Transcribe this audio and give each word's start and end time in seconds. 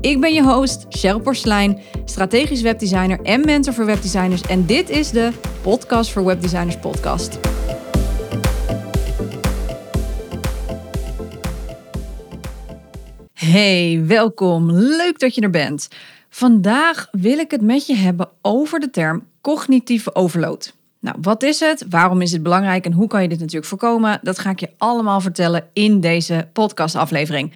Ik 0.00 0.20
ben 0.20 0.34
je 0.34 0.42
host, 0.42 0.86
Cheryl 0.88 1.20
Porslein, 1.20 1.78
strategisch 2.04 2.62
webdesigner 2.62 3.20
en 3.22 3.44
mentor 3.44 3.74
voor 3.74 3.84
webdesigners. 3.86 4.42
En 4.42 4.66
dit 4.66 4.90
is 4.90 5.10
de 5.10 5.30
Podcast 5.62 6.10
voor 6.10 6.24
Webdesigners 6.24 6.76
podcast. 6.76 7.38
Hey, 13.32 14.02
welkom. 14.06 14.70
Leuk 14.72 15.18
dat 15.18 15.34
je 15.34 15.40
er 15.40 15.50
bent. 15.50 15.88
Vandaag 16.28 17.08
wil 17.10 17.38
ik 17.38 17.50
het 17.50 17.62
met 17.62 17.86
je 17.86 17.94
hebben 17.94 18.28
over 18.42 18.80
de 18.80 18.90
term 18.90 19.26
cognitieve 19.40 20.14
overload. 20.14 20.74
Nou, 21.00 21.16
wat 21.20 21.42
is 21.42 21.60
het? 21.60 21.84
Waarom 21.90 22.20
is 22.20 22.32
het 22.32 22.42
belangrijk 22.42 22.84
en 22.84 22.92
hoe 22.92 23.08
kan 23.08 23.22
je 23.22 23.28
dit 23.28 23.38
natuurlijk 23.38 23.66
voorkomen? 23.66 24.20
Dat 24.22 24.38
ga 24.38 24.50
ik 24.50 24.60
je 24.60 24.70
allemaal 24.78 25.20
vertellen 25.20 25.68
in 25.72 26.00
deze 26.00 26.48
podcastaflevering. 26.52 27.52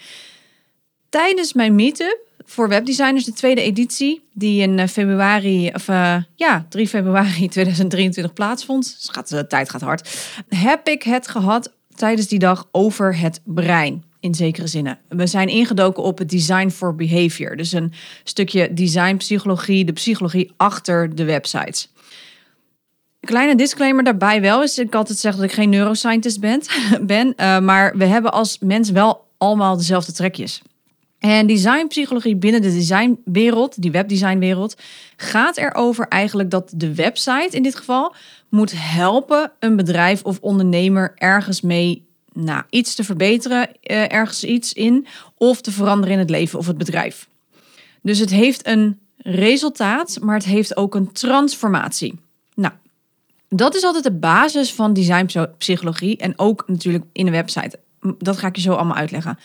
Tijdens 1.08 1.52
mijn 1.52 1.74
meetup 1.74 2.22
voor 2.44 2.68
webdesigners, 2.68 3.24
de 3.24 3.32
tweede 3.32 3.60
editie, 3.60 4.22
die 4.32 4.62
in 4.62 4.78
eh, 4.78 4.88
februari, 4.88 5.70
of 5.74 5.88
uh, 5.88 6.16
ja, 6.34 6.66
3 6.68 6.88
februari 6.88 7.48
2023 7.48 8.32
plaatsvond. 8.32 8.96
Dus 8.96 9.08
gaat, 9.10 9.28
de 9.28 9.46
tijd 9.46 9.70
gaat 9.70 9.80
hard. 9.80 10.32
Heb 10.48 10.88
ik 10.88 11.02
het 11.02 11.28
gehad 11.28 11.72
tijdens 11.96 12.26
die 12.26 12.38
dag 12.38 12.68
over 12.70 13.18
het 13.18 13.40
brein. 13.44 14.04
In 14.20 14.34
zekere 14.34 14.66
zinnen. 14.66 14.98
We 15.08 15.26
zijn 15.26 15.48
ingedoken 15.48 16.02
op 16.02 16.18
het 16.18 16.30
design 16.30 16.68
for 16.68 16.94
behavior. 16.94 17.56
Dus 17.56 17.72
een 17.72 17.92
stukje 18.22 18.72
designpsychologie, 18.72 19.84
de 19.84 19.92
psychologie 19.92 20.52
achter 20.56 21.14
de 21.14 21.24
websites. 21.24 21.92
Kleine 23.20 23.56
disclaimer 23.56 24.04
daarbij 24.04 24.40
wel 24.40 24.62
is, 24.62 24.78
ik 24.78 24.94
altijd 24.94 25.18
zeg 25.18 25.34
dat 25.34 25.44
ik 25.44 25.52
geen 25.52 25.68
neuroscientist 25.68 26.40
ben, 26.40 26.62
ben 27.06 27.34
uh, 27.36 27.58
maar 27.58 27.96
we 27.96 28.04
hebben 28.04 28.32
als 28.32 28.58
mens 28.58 28.90
wel 28.90 29.24
allemaal 29.38 29.76
dezelfde 29.76 30.12
trekjes. 30.12 30.62
En 31.24 31.46
designpsychologie 31.46 32.36
binnen 32.36 32.62
de 32.62 32.72
designwereld, 32.72 33.82
die 33.82 33.90
webdesignwereld, 33.90 34.76
gaat 35.16 35.56
erover 35.56 36.08
eigenlijk 36.08 36.50
dat 36.50 36.72
de 36.76 36.94
website 36.94 37.48
in 37.50 37.62
dit 37.62 37.76
geval 37.76 38.14
moet 38.48 38.72
helpen 38.76 39.52
een 39.58 39.76
bedrijf 39.76 40.22
of 40.22 40.38
ondernemer 40.40 41.12
ergens 41.14 41.60
mee 41.60 42.04
nou, 42.32 42.62
iets 42.70 42.94
te 42.94 43.04
verbeteren, 43.04 43.82
eh, 43.82 44.12
ergens 44.12 44.44
iets 44.44 44.72
in, 44.72 45.06
of 45.36 45.60
te 45.60 45.70
veranderen 45.70 46.12
in 46.12 46.18
het 46.18 46.30
leven 46.30 46.58
of 46.58 46.66
het 46.66 46.78
bedrijf. 46.78 47.28
Dus 48.02 48.18
het 48.18 48.30
heeft 48.30 48.66
een 48.66 48.98
resultaat, 49.16 50.18
maar 50.20 50.34
het 50.34 50.44
heeft 50.44 50.76
ook 50.76 50.94
een 50.94 51.12
transformatie. 51.12 52.18
Nou, 52.54 52.72
dat 53.48 53.74
is 53.74 53.82
altijd 53.82 54.04
de 54.04 54.12
basis 54.12 54.72
van 54.72 54.92
designpsychologie 54.92 56.16
en 56.16 56.38
ook 56.38 56.64
natuurlijk 56.66 57.04
in 57.12 57.26
een 57.26 57.32
website. 57.32 57.78
Dat 58.18 58.36
ga 58.36 58.46
ik 58.46 58.56
je 58.56 58.62
zo 58.62 58.72
allemaal 58.72 58.96
uitleggen. 58.96 59.38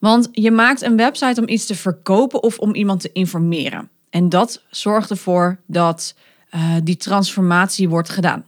Want 0.00 0.28
je 0.32 0.50
maakt 0.50 0.82
een 0.82 0.96
website 0.96 1.40
om 1.40 1.48
iets 1.48 1.66
te 1.66 1.74
verkopen 1.74 2.42
of 2.42 2.58
om 2.58 2.74
iemand 2.74 3.00
te 3.00 3.12
informeren. 3.12 3.88
En 4.10 4.28
dat 4.28 4.62
zorgt 4.70 5.10
ervoor 5.10 5.58
dat 5.66 6.14
uh, 6.54 6.74
die 6.82 6.96
transformatie 6.96 7.88
wordt 7.88 8.08
gedaan. 8.08 8.44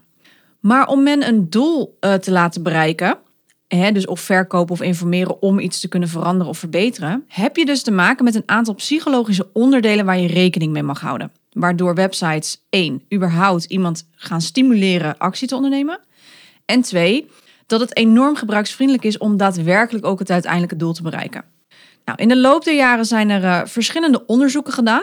Maar 0.60 0.86
om 0.86 1.02
men 1.02 1.28
een 1.28 1.50
doel 1.50 1.96
uh, 2.00 2.14
te 2.14 2.30
laten 2.30 2.62
bereiken, 2.62 3.18
hè, 3.68 3.92
dus 3.92 4.06
of 4.06 4.20
verkopen 4.20 4.72
of 4.72 4.82
informeren 4.82 5.42
om 5.42 5.58
iets 5.58 5.80
te 5.80 5.88
kunnen 5.88 6.08
veranderen 6.08 6.48
of 6.48 6.58
verbeteren, 6.58 7.24
heb 7.28 7.56
je 7.56 7.64
dus 7.64 7.82
te 7.82 7.90
maken 7.90 8.24
met 8.24 8.34
een 8.34 8.42
aantal 8.46 8.74
psychologische 8.74 9.48
onderdelen 9.52 10.04
waar 10.04 10.18
je 10.18 10.28
rekening 10.28 10.72
mee 10.72 10.82
mag 10.82 11.00
houden. 11.00 11.32
Waardoor 11.50 11.94
websites 11.94 12.64
één, 12.68 13.02
überhaupt 13.14 13.64
iemand 13.64 14.08
gaan 14.14 14.40
stimuleren 14.40 15.18
actie 15.18 15.48
te 15.48 15.54
ondernemen. 15.54 16.00
En 16.64 16.82
twee, 16.82 17.28
dat 17.66 17.80
het 17.80 17.96
enorm 17.96 18.36
gebruiksvriendelijk 18.36 19.06
is 19.06 19.18
om 19.18 19.36
daadwerkelijk 19.36 20.06
ook 20.06 20.18
het 20.18 20.30
uiteindelijke 20.30 20.76
doel 20.76 20.92
te 20.92 21.02
bereiken. 21.02 21.44
Nou, 22.04 22.18
in 22.22 22.28
de 22.28 22.36
loop 22.36 22.64
der 22.64 22.74
jaren 22.74 23.04
zijn 23.04 23.30
er 23.30 23.42
uh, 23.42 23.60
verschillende 23.64 24.26
onderzoeken 24.26 24.72
gedaan. 24.72 25.02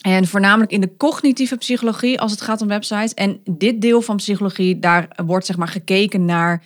En 0.00 0.26
voornamelijk 0.26 0.70
in 0.70 0.80
de 0.80 0.96
cognitieve 0.96 1.56
psychologie 1.56 2.20
als 2.20 2.30
het 2.30 2.40
gaat 2.40 2.62
om 2.62 2.68
websites. 2.68 3.14
En 3.14 3.40
dit 3.44 3.80
deel 3.80 4.02
van 4.02 4.16
psychologie, 4.16 4.78
daar 4.78 5.08
wordt 5.26 5.46
zeg 5.46 5.56
maar 5.56 5.68
gekeken 5.68 6.24
naar 6.24 6.62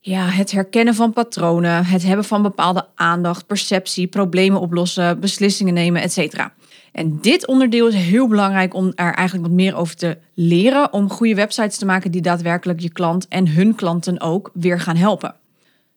ja, 0.00 0.26
het 0.26 0.50
herkennen 0.50 0.94
van 0.94 1.12
patronen, 1.12 1.84
het 1.84 2.02
hebben 2.02 2.24
van 2.24 2.42
bepaalde 2.42 2.86
aandacht, 2.94 3.46
perceptie, 3.46 4.06
problemen 4.06 4.60
oplossen, 4.60 5.20
beslissingen 5.20 5.74
nemen, 5.74 6.02
etc. 6.02 6.46
En 6.92 7.18
dit 7.20 7.46
onderdeel 7.46 7.88
is 7.88 7.94
heel 7.94 8.28
belangrijk 8.28 8.74
om 8.74 8.92
er 8.94 9.14
eigenlijk 9.14 9.48
wat 9.48 9.56
meer 9.56 9.76
over 9.76 9.96
te 9.96 10.18
leren. 10.34 10.92
Om 10.92 11.10
goede 11.10 11.34
websites 11.34 11.78
te 11.78 11.86
maken 11.86 12.10
die 12.10 12.22
daadwerkelijk 12.22 12.80
je 12.80 12.90
klant 12.90 13.28
en 13.28 13.48
hun 13.48 13.74
klanten 13.74 14.20
ook 14.20 14.50
weer 14.52 14.80
gaan 14.80 14.96
helpen. 14.96 15.34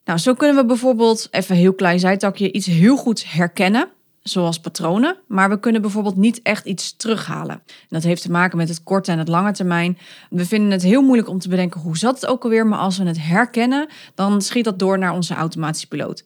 Nou, 0.08 0.20
zo 0.20 0.34
kunnen 0.34 0.56
we 0.56 0.64
bijvoorbeeld, 0.64 1.28
even 1.30 1.56
heel 1.56 1.72
klein 1.72 1.98
zijtakje, 1.98 2.52
iets 2.52 2.66
heel 2.66 2.96
goed 2.96 3.32
herkennen. 3.32 3.88
Zoals 4.22 4.60
patronen, 4.60 5.16
maar 5.26 5.48
we 5.48 5.60
kunnen 5.60 5.80
bijvoorbeeld 5.80 6.16
niet 6.16 6.42
echt 6.42 6.66
iets 6.66 6.96
terughalen. 6.96 7.54
En 7.66 7.86
dat 7.88 8.02
heeft 8.02 8.22
te 8.22 8.30
maken 8.30 8.56
met 8.56 8.68
het 8.68 8.82
korte 8.82 9.12
en 9.12 9.18
het 9.18 9.28
lange 9.28 9.52
termijn. 9.52 9.98
We 10.30 10.46
vinden 10.46 10.70
het 10.70 10.82
heel 10.82 11.02
moeilijk 11.02 11.28
om 11.28 11.38
te 11.38 11.48
bedenken 11.48 11.80
hoe 11.80 11.98
zat 11.98 12.20
het 12.20 12.30
ook 12.30 12.42
alweer, 12.44 12.66
maar 12.66 12.78
als 12.78 12.98
we 12.98 13.04
het 13.04 13.22
herkennen, 13.22 13.88
dan 14.14 14.42
schiet 14.42 14.64
dat 14.64 14.78
door 14.78 14.98
naar 14.98 15.12
onze 15.12 15.34
automatische 15.34 15.88
piloot. 15.88 16.24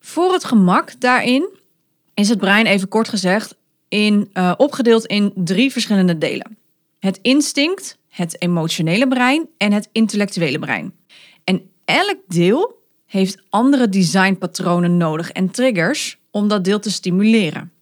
Voor 0.00 0.32
het 0.32 0.44
gemak 0.44 1.00
daarin 1.00 1.48
is 2.14 2.28
het 2.28 2.38
brein 2.38 2.66
even 2.66 2.88
kort 2.88 3.08
gezegd 3.08 3.56
in, 3.88 4.30
uh, 4.34 4.52
opgedeeld 4.56 5.06
in 5.06 5.32
drie 5.34 5.72
verschillende 5.72 6.18
delen. 6.18 6.58
Het 6.98 7.18
instinct, 7.22 7.98
het 8.08 8.42
emotionele 8.42 9.08
brein 9.08 9.48
en 9.56 9.72
het 9.72 9.88
intellectuele 9.92 10.58
brein. 10.58 10.92
Elk 11.84 12.18
deel 12.28 12.82
heeft 13.06 13.42
andere 13.50 13.88
designpatronen 13.88 14.96
nodig 14.96 15.30
en 15.30 15.50
triggers 15.50 16.18
om 16.30 16.48
dat 16.48 16.64
deel 16.64 16.78
te 16.78 16.90
stimuleren. 16.90 17.72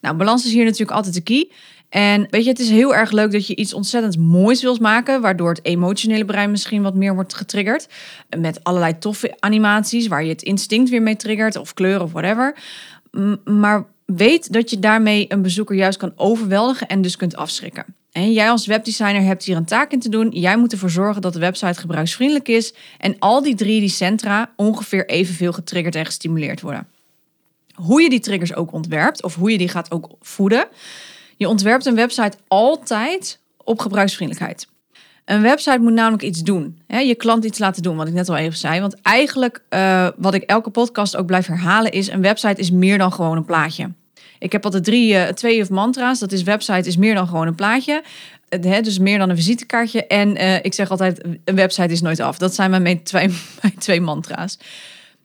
Nou, 0.00 0.16
balans 0.16 0.44
is 0.44 0.52
hier 0.52 0.64
natuurlijk 0.64 0.90
altijd 0.90 1.14
de 1.14 1.20
key. 1.20 1.50
En 1.88 2.26
weet 2.30 2.44
je, 2.44 2.50
het 2.50 2.58
is 2.58 2.70
heel 2.70 2.94
erg 2.94 3.10
leuk 3.10 3.32
dat 3.32 3.46
je 3.46 3.56
iets 3.56 3.74
ontzettend 3.74 4.18
moois 4.18 4.62
wilt 4.62 4.80
maken, 4.80 5.20
waardoor 5.20 5.48
het 5.48 5.64
emotionele 5.64 6.24
brein 6.24 6.50
misschien 6.50 6.82
wat 6.82 6.94
meer 6.94 7.14
wordt 7.14 7.34
getriggerd. 7.34 7.88
Met 8.38 8.64
allerlei 8.64 8.98
toffe 8.98 9.36
animaties 9.38 10.06
waar 10.06 10.22
je 10.22 10.28
het 10.28 10.42
instinct 10.42 10.90
weer 10.90 11.02
mee 11.02 11.16
triggert, 11.16 11.56
of 11.56 11.74
kleuren 11.74 12.02
of 12.02 12.12
whatever. 12.12 12.56
Maar 13.44 13.86
weet 14.06 14.52
dat 14.52 14.70
je 14.70 14.78
daarmee 14.78 15.26
een 15.28 15.42
bezoeker 15.42 15.76
juist 15.76 15.98
kan 15.98 16.12
overweldigen 16.16 16.88
en 16.88 17.02
dus 17.02 17.16
kunt 17.16 17.36
afschrikken. 17.36 17.84
En 18.12 18.32
jij 18.32 18.50
als 18.50 18.66
webdesigner 18.66 19.22
hebt 19.22 19.44
hier 19.44 19.56
een 19.56 19.64
taak 19.64 19.92
in 19.92 20.00
te 20.00 20.08
doen. 20.08 20.30
Jij 20.30 20.56
moet 20.56 20.72
ervoor 20.72 20.90
zorgen 20.90 21.22
dat 21.22 21.32
de 21.32 21.38
website 21.38 21.80
gebruiksvriendelijk 21.80 22.48
is 22.48 22.74
en 22.98 23.16
al 23.18 23.42
die 23.42 23.54
drie 23.54 23.80
die 23.80 23.88
centra 23.88 24.50
ongeveer 24.56 25.06
evenveel 25.06 25.52
getriggerd 25.52 25.94
en 25.94 26.06
gestimuleerd 26.06 26.60
worden. 26.60 26.86
Hoe 27.74 28.02
je 28.02 28.10
die 28.10 28.20
triggers 28.20 28.54
ook 28.54 28.72
ontwerpt 28.72 29.22
of 29.22 29.34
hoe 29.34 29.50
je 29.50 29.58
die 29.58 29.68
gaat 29.68 29.90
ook 29.90 30.10
voeden. 30.20 30.66
Je 31.36 31.48
ontwerpt 31.48 31.86
een 31.86 31.94
website 31.94 32.36
altijd 32.48 33.38
op 33.56 33.78
gebruiksvriendelijkheid. 33.78 34.66
Een 35.24 35.42
website 35.42 35.78
moet 35.78 35.92
namelijk 35.92 36.22
iets 36.22 36.42
doen. 36.42 36.80
Hè? 36.86 36.98
Je 36.98 37.14
klant 37.14 37.44
iets 37.44 37.58
laten 37.58 37.82
doen, 37.82 37.96
wat 37.96 38.06
ik 38.06 38.12
net 38.12 38.28
al 38.28 38.36
even 38.36 38.58
zei. 38.58 38.80
Want 38.80 39.00
eigenlijk, 39.02 39.62
uh, 39.70 40.08
wat 40.16 40.34
ik 40.34 40.42
elke 40.42 40.70
podcast 40.70 41.16
ook 41.16 41.26
blijf 41.26 41.46
herhalen, 41.46 41.92
is: 41.92 42.08
een 42.08 42.22
website 42.22 42.60
is 42.60 42.70
meer 42.70 42.98
dan 42.98 43.12
gewoon 43.12 43.36
een 43.36 43.44
plaatje. 43.44 43.90
Ik 44.42 44.52
heb 44.52 44.64
altijd 44.64 44.84
drie, 44.84 45.12
uh, 45.12 45.24
twee 45.24 45.62
of 45.62 45.70
mantra's. 45.70 46.18
Dat 46.18 46.32
is 46.32 46.42
website 46.42 46.88
is 46.88 46.96
meer 46.96 47.14
dan 47.14 47.26
gewoon 47.26 47.46
een 47.46 47.54
plaatje. 47.54 48.02
Hè, 48.48 48.80
dus 48.80 48.98
meer 48.98 49.18
dan 49.18 49.30
een 49.30 49.36
visitekaartje. 49.36 50.06
En 50.06 50.36
uh, 50.36 50.54
ik 50.54 50.74
zeg 50.74 50.90
altijd, 50.90 51.24
een 51.44 51.54
website 51.54 51.92
is 51.92 52.00
nooit 52.00 52.20
af. 52.20 52.38
Dat 52.38 52.54
zijn 52.54 52.82
mijn 52.82 53.02
twee, 53.02 53.28
mijn 53.62 53.74
twee 53.78 54.00
mantra's. 54.00 54.58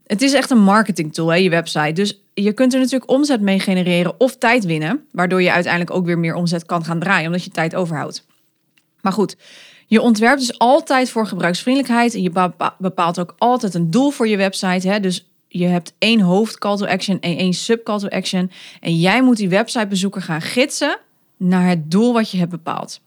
Het 0.05 0.21
is 0.21 0.33
echt 0.33 0.49
een 0.49 0.61
marketing 0.61 1.13
tool, 1.13 1.27
hè, 1.27 1.35
je 1.35 1.49
website. 1.49 1.91
Dus 1.91 2.21
je 2.33 2.53
kunt 2.53 2.73
er 2.73 2.79
natuurlijk 2.79 3.11
omzet 3.11 3.41
mee 3.41 3.59
genereren 3.59 4.19
of 4.19 4.37
tijd 4.37 4.65
winnen. 4.65 5.05
Waardoor 5.11 5.41
je 5.41 5.51
uiteindelijk 5.51 5.93
ook 5.93 6.05
weer 6.05 6.19
meer 6.19 6.35
omzet 6.35 6.65
kan 6.65 6.85
gaan 6.85 6.99
draaien, 6.99 7.25
omdat 7.25 7.43
je 7.43 7.51
tijd 7.51 7.75
overhoudt. 7.75 8.25
Maar 9.01 9.13
goed, 9.13 9.35
je 9.87 10.01
ontwerpt 10.01 10.39
dus 10.39 10.59
altijd 10.59 11.09
voor 11.09 11.27
gebruiksvriendelijkheid. 11.27 12.13
En 12.13 12.21
je 12.21 12.51
bepaalt 12.77 13.19
ook 13.19 13.35
altijd 13.37 13.73
een 13.73 13.91
doel 13.91 14.09
voor 14.09 14.27
je 14.27 14.37
website. 14.37 14.87
Hè? 14.87 14.99
Dus 14.99 15.27
je 15.47 15.65
hebt 15.65 15.93
één 15.97 16.19
hoofd 16.19 16.57
call 16.57 16.77
to 16.77 16.85
action 16.85 17.19
en 17.19 17.37
één 17.37 17.53
sub 17.53 17.83
call 17.83 17.99
to 17.99 18.07
action. 18.07 18.51
En 18.79 18.99
jij 18.99 19.23
moet 19.23 19.37
die 19.37 19.49
websitebezoeker 19.49 20.21
gaan 20.21 20.41
gidsen 20.41 20.99
naar 21.37 21.67
het 21.67 21.91
doel 21.91 22.13
wat 22.13 22.31
je 22.31 22.37
hebt 22.37 22.51
bepaald. 22.51 23.01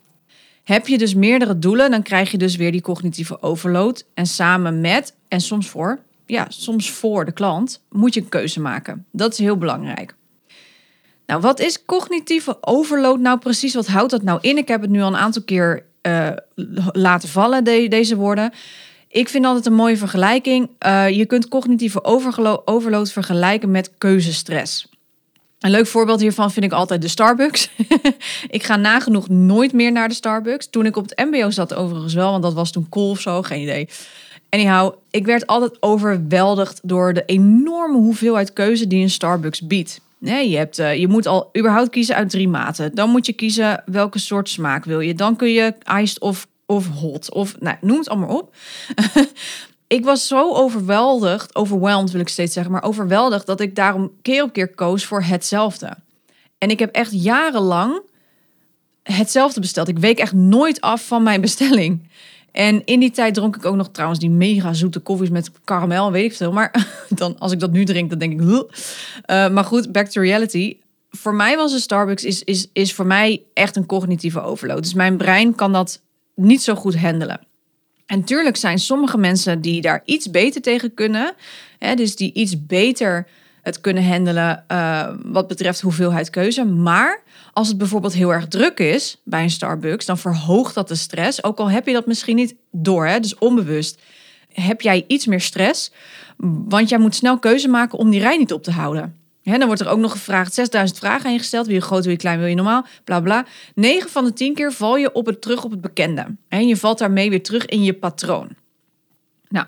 Heb 0.64 0.86
je 0.86 0.98
dus 0.98 1.14
meerdere 1.14 1.58
doelen, 1.58 1.90
dan 1.90 2.02
krijg 2.02 2.30
je 2.30 2.38
dus 2.38 2.56
weer 2.56 2.72
die 2.72 2.80
cognitieve 2.80 3.42
overload. 3.42 4.06
En 4.14 4.26
samen 4.26 4.80
met, 4.80 5.16
en 5.28 5.40
soms 5.40 5.68
voor, 5.68 5.98
ja, 6.26 6.46
soms 6.48 6.90
voor 6.90 7.24
de 7.24 7.32
klant, 7.32 7.82
moet 7.90 8.14
je 8.14 8.20
een 8.20 8.28
keuze 8.28 8.60
maken. 8.60 9.06
Dat 9.12 9.32
is 9.32 9.38
heel 9.38 9.56
belangrijk. 9.56 10.14
Nou, 11.26 11.40
wat 11.40 11.60
is 11.60 11.84
cognitieve 11.84 12.58
overload 12.60 13.18
nou 13.18 13.38
precies? 13.38 13.74
Wat 13.74 13.86
houdt 13.86 14.10
dat 14.10 14.22
nou 14.22 14.38
in? 14.40 14.56
Ik 14.56 14.68
heb 14.68 14.80
het 14.80 14.90
nu 14.90 15.00
al 15.00 15.08
een 15.08 15.16
aantal 15.16 15.42
keer 15.42 15.84
uh, 16.02 16.30
laten 16.92 17.28
vallen, 17.28 17.64
de, 17.64 17.86
deze 17.88 18.16
woorden. 18.16 18.52
Ik 19.12 19.28
vind 19.28 19.44
altijd 19.44 19.66
een 19.66 19.72
mooie 19.72 19.96
vergelijking. 19.96 20.68
Uh, 20.86 21.08
je 21.08 21.26
kunt 21.26 21.48
cognitieve 21.48 22.04
overload 22.64 23.12
vergelijken 23.12 23.70
met 23.70 23.90
keuzestress. 23.98 24.88
Een 25.60 25.70
leuk 25.70 25.86
voorbeeld 25.86 26.20
hiervan 26.20 26.50
vind 26.50 26.64
ik 26.64 26.72
altijd 26.72 27.02
de 27.02 27.08
Starbucks. 27.08 27.70
ik 28.48 28.62
ga 28.62 28.76
nagenoeg 28.76 29.28
nooit 29.28 29.72
meer 29.72 29.92
naar 29.92 30.08
de 30.08 30.14
Starbucks. 30.14 30.70
Toen 30.70 30.86
ik 30.86 30.96
op 30.96 31.08
het 31.08 31.30
MBO 31.30 31.50
zat, 31.50 31.74
overigens 31.74 32.14
wel, 32.14 32.30
want 32.30 32.42
dat 32.42 32.54
was 32.54 32.70
toen 32.70 32.88
cool 32.88 33.10
of 33.10 33.20
zo, 33.20 33.42
geen 33.42 33.62
idee. 33.62 33.88
Anyhow, 34.50 34.94
ik 35.10 35.26
werd 35.26 35.46
altijd 35.46 35.82
overweldigd 35.82 36.80
door 36.82 37.12
de 37.12 37.24
enorme 37.26 37.96
hoeveelheid 37.96 38.52
keuze 38.52 38.86
die 38.86 39.02
een 39.02 39.10
Starbucks 39.10 39.66
biedt. 39.66 40.00
Nee, 40.18 40.50
je, 40.50 40.56
hebt, 40.56 40.78
uh, 40.78 40.96
je 40.96 41.08
moet 41.08 41.26
al 41.26 41.50
überhaupt 41.58 41.90
kiezen 41.90 42.14
uit 42.14 42.30
drie 42.30 42.48
maten. 42.48 42.94
Dan 42.94 43.10
moet 43.10 43.26
je 43.26 43.32
kiezen 43.32 43.82
welke 43.86 44.18
soort 44.18 44.48
smaak 44.48 44.84
wil 44.84 45.00
je. 45.00 45.14
Dan 45.14 45.36
kun 45.36 45.52
je 45.52 45.74
iced 46.00 46.20
of, 46.20 46.46
of 46.70 46.86
hot 46.86 47.32
of 47.32 47.60
nou, 47.60 47.76
noem 47.80 47.98
het 47.98 48.08
allemaal 48.08 48.36
op. 48.36 48.54
ik 49.96 50.04
was 50.04 50.26
zo 50.26 50.54
overweldigd, 50.54 51.54
overweldigd 51.54 52.12
wil 52.12 52.20
ik 52.20 52.28
steeds 52.28 52.52
zeggen, 52.52 52.72
maar 52.72 52.82
overweldigd 52.82 53.46
dat 53.46 53.60
ik 53.60 53.74
daarom 53.74 54.10
keer 54.22 54.42
op 54.42 54.52
keer 54.52 54.74
koos 54.74 55.04
voor 55.04 55.22
hetzelfde. 55.22 55.96
En 56.58 56.70
ik 56.70 56.78
heb 56.78 56.94
echt 56.94 57.22
jarenlang 57.22 58.00
hetzelfde 59.02 59.60
besteld. 59.60 59.88
Ik 59.88 59.98
week 59.98 60.18
echt 60.18 60.32
nooit 60.32 60.80
af 60.80 61.06
van 61.06 61.22
mijn 61.22 61.40
bestelling. 61.40 62.08
En 62.52 62.84
in 62.84 63.00
die 63.00 63.10
tijd 63.10 63.34
dronk 63.34 63.56
ik 63.56 63.64
ook 63.64 63.76
nog 63.76 63.88
trouwens 63.90 64.20
die 64.20 64.30
mega 64.30 64.72
zoete 64.72 65.00
koffies 65.00 65.30
met 65.30 65.50
karamel, 65.64 66.12
weet 66.12 66.24
ik 66.24 66.36
veel. 66.36 66.52
Maar 66.52 66.86
dan, 67.08 67.38
als 67.38 67.52
ik 67.52 67.60
dat 67.60 67.72
nu 67.72 67.84
drink, 67.84 68.10
dan 68.10 68.18
denk 68.18 68.32
ik... 68.32 68.40
Uh, 68.40 68.64
maar 69.48 69.64
goed, 69.64 69.92
back 69.92 70.06
to 70.06 70.20
reality. 70.20 70.76
Voor 71.10 71.34
mij 71.34 71.56
was 71.56 71.72
een 71.72 71.80
Starbucks 71.80 72.24
is, 72.24 72.42
is, 72.42 72.68
is 72.72 72.94
voor 72.94 73.06
mij 73.06 73.42
echt 73.54 73.76
een 73.76 73.86
cognitieve 73.86 74.40
overload. 74.40 74.82
Dus 74.82 74.94
mijn 74.94 75.16
brein 75.16 75.54
kan 75.54 75.72
dat 75.72 76.00
niet 76.34 76.62
zo 76.62 76.74
goed 76.74 76.96
handelen. 76.96 77.40
En 78.06 78.24
tuurlijk 78.24 78.56
zijn 78.56 78.78
sommige 78.78 79.18
mensen 79.18 79.60
die 79.60 79.80
daar 79.80 80.02
iets 80.04 80.30
beter 80.30 80.62
tegen 80.62 80.94
kunnen. 80.94 81.34
Hè, 81.78 81.94
dus 81.94 82.16
die 82.16 82.32
iets 82.32 82.66
beter 82.66 83.26
het 83.62 83.80
kunnen 83.80 84.06
handelen 84.06 84.64
uh, 84.68 85.08
wat 85.22 85.48
betreft 85.48 85.80
hoeveelheid 85.80 86.30
keuze. 86.30 86.64
Maar 86.64 87.22
als 87.52 87.68
het 87.68 87.78
bijvoorbeeld 87.78 88.12
heel 88.12 88.32
erg 88.32 88.48
druk 88.48 88.78
is 88.78 89.20
bij 89.24 89.42
een 89.42 89.50
Starbucks, 89.50 90.06
dan 90.06 90.18
verhoogt 90.18 90.74
dat 90.74 90.88
de 90.88 90.94
stress. 90.94 91.44
Ook 91.44 91.58
al 91.58 91.70
heb 91.70 91.86
je 91.86 91.92
dat 91.92 92.06
misschien 92.06 92.36
niet 92.36 92.54
door, 92.70 93.06
hè, 93.06 93.20
dus 93.20 93.38
onbewust. 93.38 94.00
Heb 94.52 94.80
jij 94.80 95.04
iets 95.06 95.26
meer 95.26 95.40
stress, 95.40 95.92
want 96.68 96.88
jij 96.88 96.98
moet 96.98 97.14
snel 97.14 97.38
keuze 97.38 97.68
maken 97.68 97.98
om 97.98 98.10
die 98.10 98.20
rij 98.20 98.36
niet 98.36 98.52
op 98.52 98.62
te 98.62 98.70
houden. 98.70 99.19
Hè, 99.50 99.58
dan 99.58 99.66
wordt 99.66 99.82
er 99.82 99.88
ook 99.88 99.98
nog 99.98 100.12
gevraagd, 100.12 100.54
6000 100.54 100.98
vragen 100.98 101.26
aan 101.26 101.32
je 101.32 101.38
gesteld. 101.38 101.66
Wil 101.66 101.74
je 101.74 101.80
groot, 101.80 102.02
wil 102.02 102.12
je 102.12 102.18
klein, 102.18 102.38
wil 102.38 102.48
je 102.48 102.54
normaal, 102.54 102.86
bla 103.04 103.20
bla. 103.20 103.46
9 103.74 104.10
van 104.10 104.24
de 104.24 104.32
10 104.32 104.54
keer 104.54 104.72
val 104.72 104.96
je 104.96 105.12
op 105.12 105.26
het, 105.26 105.40
terug 105.40 105.64
op 105.64 105.70
het 105.70 105.80
bekende. 105.80 106.26
En 106.48 106.68
je 106.68 106.76
valt 106.76 106.98
daarmee 106.98 107.30
weer 107.30 107.42
terug 107.42 107.66
in 107.66 107.82
je 107.82 107.94
patroon. 107.94 108.48
Nou, 109.48 109.66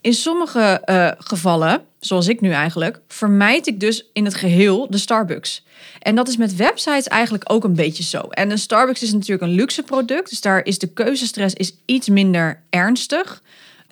in 0.00 0.14
sommige 0.14 0.82
uh, 0.86 1.10
gevallen, 1.18 1.84
zoals 1.98 2.28
ik 2.28 2.40
nu 2.40 2.50
eigenlijk, 2.50 3.00
vermijd 3.08 3.66
ik 3.66 3.80
dus 3.80 4.10
in 4.12 4.24
het 4.24 4.34
geheel 4.34 4.90
de 4.90 4.98
Starbucks. 4.98 5.64
En 5.98 6.14
dat 6.14 6.28
is 6.28 6.36
met 6.36 6.56
websites 6.56 7.08
eigenlijk 7.08 7.52
ook 7.52 7.64
een 7.64 7.74
beetje 7.74 8.02
zo. 8.02 8.18
En 8.18 8.50
een 8.50 8.58
Starbucks 8.58 9.02
is 9.02 9.12
natuurlijk 9.12 9.42
een 9.42 9.56
luxe 9.56 9.82
product, 9.82 10.30
dus 10.30 10.40
daar 10.40 10.64
is 10.64 10.78
de 10.78 10.92
keuzestress 10.92 11.54
is 11.54 11.76
iets 11.84 12.08
minder 12.08 12.62
ernstig. 12.70 13.42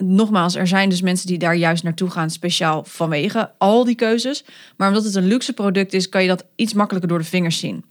Nogmaals, 0.03 0.55
er 0.55 0.67
zijn 0.67 0.89
dus 0.89 1.01
mensen 1.01 1.27
die 1.27 1.39
daar 1.39 1.57
juist 1.57 1.83
naartoe 1.83 2.11
gaan, 2.11 2.31
speciaal 2.31 2.85
vanwege 2.85 3.51
al 3.59 3.85
die 3.85 3.95
keuzes. 3.95 4.45
Maar 4.77 4.89
omdat 4.89 5.05
het 5.05 5.15
een 5.15 5.27
luxe 5.27 5.53
product 5.53 5.93
is, 5.93 6.09
kan 6.09 6.23
je 6.23 6.29
dat 6.29 6.45
iets 6.57 6.73
makkelijker 6.73 7.09
door 7.11 7.19
de 7.19 7.25
vingers 7.25 7.59
zien. 7.59 7.85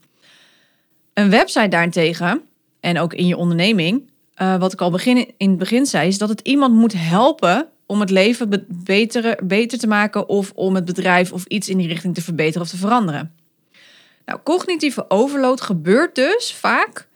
Een 1.13 1.29
website 1.29 1.67
daarentegen, 1.67 2.41
en 2.79 2.99
ook 2.99 3.13
in 3.13 3.27
je 3.27 3.37
onderneming, 3.37 4.09
uh, 4.41 4.55
wat 4.59 4.73
ik 4.73 4.81
al 4.81 4.91
begin, 4.91 5.31
in 5.37 5.49
het 5.49 5.57
begin 5.57 5.85
zei, 5.85 6.07
is 6.07 6.17
dat 6.17 6.29
het 6.29 6.41
iemand 6.41 6.73
moet 6.73 6.93
helpen 6.95 7.67
om 7.85 7.99
het 7.99 8.09
leven 8.09 8.65
beter, 8.67 9.39
beter 9.43 9.77
te 9.77 9.87
maken 9.87 10.29
of 10.29 10.51
om 10.55 10.75
het 10.75 10.85
bedrijf 10.85 11.31
of 11.31 11.45
iets 11.45 11.69
in 11.69 11.77
die 11.77 11.87
richting 11.87 12.15
te 12.15 12.21
verbeteren 12.21 12.61
of 12.61 12.69
te 12.69 12.77
veranderen. 12.77 13.33
Nou, 14.25 14.39
cognitieve 14.43 15.09
overload 15.09 15.61
gebeurt 15.61 16.15
dus 16.15 16.53
vaak 16.53 17.07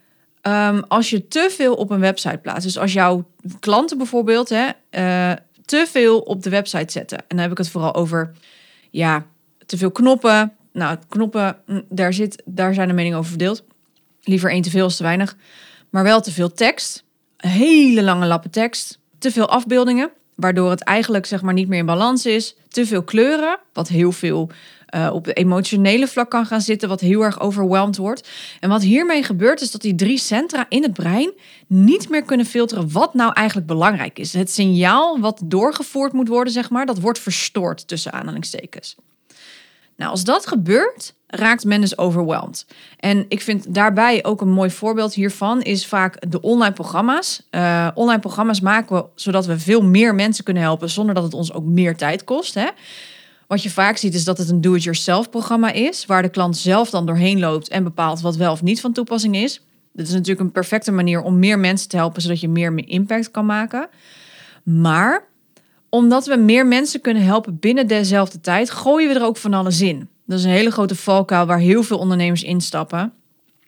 um, 0.48 0.84
als 0.88 1.10
je 1.10 1.28
te 1.28 1.50
veel 1.52 1.76
op 1.76 1.90
een 1.90 2.00
website 2.00 2.38
plaatst. 2.38 2.64
Dus 2.64 2.78
als 2.78 2.94
jouw 2.94 3.30
klanten 3.60 3.98
bijvoorbeeld 3.98 4.50
hè, 4.50 4.66
uh, 4.92 5.36
te 5.66 5.86
veel 5.90 6.20
op 6.20 6.44
de 6.44 6.50
website 6.50 6.92
zetten. 6.92 7.18
En 7.18 7.26
dan 7.28 7.38
heb 7.38 7.52
ik 7.52 7.58
het 7.58 7.70
vooral 7.70 7.96
over 7.96 8.32
ja, 8.90 9.26
te 9.66 9.78
veel 9.78 9.92
knoppen. 9.92 10.54
Nou, 10.72 10.98
knoppen, 11.10 11.58
mm, 11.66 11.84
daar, 11.90 12.14
zit, 12.14 12.42
daar 12.46 12.74
zijn 12.74 12.88
de 12.88 12.94
meningen 12.94 13.18
over 13.18 13.30
verdeeld. 13.30 13.64
Liever 14.22 14.52
één 14.52 14.62
te 14.62 14.70
veel 14.70 14.84
als 14.84 14.96
te 14.98 15.04
weinig. 15.04 15.36
Maar 15.90 16.04
wel 16.04 16.22
te 16.22 16.32
veel 16.32 16.54
tekst. 16.54 17.04
Hele 17.38 18.04
lange 18.04 18.26
lappen 18.26 18.52
tekst. 18.52 19.00
Te 19.20 19.32
veel 19.32 19.50
afbeeldingen 19.50 20.12
waardoor 20.36 20.70
het 20.70 20.84
eigenlijk 20.84 21.26
zeg 21.26 21.42
maar 21.42 21.54
niet 21.54 21.68
meer 21.68 21.80
in 21.80 21.86
balans 21.86 22.26
is. 22.26 22.56
Te 22.68 22.86
veel 22.86 23.04
kleuren, 23.04 23.60
wat 23.74 23.88
heel 23.88 24.12
veel 24.12 24.50
uh, 24.96 25.10
op 25.14 25.26
de 25.26 25.34
emotionele 25.34 26.08
vlak 26.08 26.30
kan 26.30 26.46
gaan 26.46 26.62
zitten, 26.62 26.90
wat 26.90 27.00
heel 27.00 27.22
erg 27.22 27.40
overweldigd 27.40 27.98
wordt. 27.98 28.30
En 28.60 28.70
wat 28.70 28.82
hiermee 28.82 29.24
gebeurt 29.24 29.62
is 29.62 29.72
dat 29.72 29.82
die 29.82 29.96
drie 29.96 30.18
centra 30.18 30.66
in 30.70 30.84
het 30.84 30.94
brein 30.94 31.32
niet 31.68 32.10
meer 32.10 32.24
kunnen 32.24 32.46
filteren 32.46 32.92
wat 32.92 33.14
nou 33.14 33.34
eigenlijk 33.34 33.68
belangrijk 33.68 34.20
is. 34.20 34.34
Het 34.34 34.52
signaal 34.52 35.20
wat 35.20 35.42
doorgevoerd 35.46 36.14
moet 36.14 36.28
worden, 36.28 36.54
zeg 36.54 36.70
maar, 36.70 36.86
dat 36.86 37.00
wordt 37.00 37.20
verstoord 37.20 37.88
tussen 37.88 38.12
aanhalingstekens. 38.12 38.96
Nou, 39.98 40.12
als 40.12 40.24
dat 40.24 40.48
gebeurt, 40.48 41.14
raakt 41.28 41.66
men 41.66 41.82
dus 41.82 41.98
overweldigd. 41.98 42.66
En 43.00 43.26
ik 43.28 43.42
vind 43.42 43.74
daarbij 43.74 44.24
ook 44.24 44.42
een 44.42 44.52
mooi 44.52 44.70
voorbeeld 44.70 45.14
hiervan 45.14 45.62
is 45.62 45.88
vaak 45.88 46.32
de 46.32 46.42
online 46.42 46.74
programma's. 46.74 47.48
Uh, 47.52 47.88
online 47.94 48.20
programma's 48.20 48.62
maken 48.62 48.96
we 48.96 49.06
zodat 49.16 49.46
we 49.46 49.60
veel 49.60 49.82
meer 49.84 50.16
mensen 50.16 50.44
kunnen 50.44 50.64
helpen 50.64 50.90
zonder 50.90 51.16
dat 51.16 51.24
het 51.24 51.34
ons 51.34 51.54
ook 51.54 51.66
meer 51.66 51.96
tijd 51.96 52.24
kost. 52.24 52.54
Hè? 52.54 52.68
Wat 53.48 53.64
je 53.64 53.70
vaak 53.70 53.98
ziet 53.98 54.14
is 54.14 54.24
dat 54.24 54.38
het 54.38 54.50
een 54.50 54.62
do-it-yourself 54.62 55.30
programma 55.30 55.72
is, 55.72 56.06
waar 56.06 56.22
de 56.22 56.30
klant 56.30 56.58
zelf 56.58 56.90
dan 56.90 57.06
doorheen 57.06 57.40
loopt 57.40 57.68
en 57.68 57.84
bepaalt 57.84 58.22
wat 58.22 58.36
wel 58.36 58.52
of 58.52 58.62
niet 58.62 58.82
van 58.82 58.94
toepassing 58.94 59.36
is. 59.36 59.62
Dit 59.94 60.08
is 60.08 60.14
natuurlijk 60.14 60.40
een 60.40 60.52
perfecte 60.52 60.92
manier 60.92 61.22
om 61.22 61.40
meer 61.40 61.60
mensen 61.60 61.90
te 61.90 61.96
helpen, 61.96 62.22
zodat 62.22 62.40
je 62.40 62.48
meer 62.48 62.88
impact 62.88 63.32
kan 63.32 63.46
maken. 63.46 63.90
Maar 64.64 65.28
omdat 65.94 66.26
we 66.26 66.36
meer 66.36 66.68
mensen 66.68 67.02
kunnen 67.02 67.24
helpen 67.24 67.60
binnen 67.60 67.88
dezelfde 67.88 68.42
tijd, 68.42 68.70
gooien 68.70 69.10
we 69.10 69.20
er 69.20 69.26
ook 69.26 69.38
van 69.38 69.54
alles 69.54 69.82
in. 69.82 70.10
Dat 70.26 70.40
is 70.40 70.46
een 70.46 70.52
hele 70.52 70.72
grote 70.72 70.96
valkuil 70.96 71.46
waar 71.46 71.60
heel 71.60 71.84
veel 71.84 71.98
ondernemers 71.98 72.44
instappen. 72.44 73.14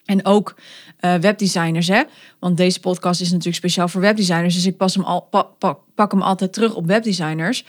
En 0.04 0.24
ook 0.24 0.54
uh, 1.00 1.14
webdesigners, 1.14 1.88
hè? 1.88 2.02
Want 2.38 2.56
deze 2.56 2.80
podcast 2.80 3.20
is 3.20 3.30
natuurlijk 3.30 3.56
speciaal 3.56 3.88
voor 3.88 4.00
webdesigners. 4.00 4.54
Dus 4.54 4.66
ik 4.66 4.76
pas 4.76 4.94
hem 4.94 5.04
al, 5.04 5.28
pak 5.94 6.10
hem 6.10 6.22
altijd 6.22 6.52
terug 6.52 6.74
op 6.74 6.86
webdesigners. 6.86 7.64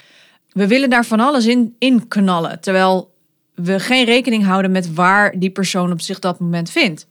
We 0.52 0.68
willen 0.68 0.90
daar 0.90 1.06
van 1.06 1.20
alles 1.20 1.46
in, 1.46 1.76
in 1.80 2.08
knallen. 2.08 2.60
Terwijl 2.60 3.14
we 3.56 3.80
geen 3.80 4.06
rekening 4.06 4.46
houden 4.46 4.72
met 4.72 4.94
waar 4.94 5.40
die 5.40 5.50
persoon 5.50 5.92
op 5.92 6.02
zich 6.02 6.20
dat 6.20 6.40
moment 6.40 6.70
vindt. 6.70 7.08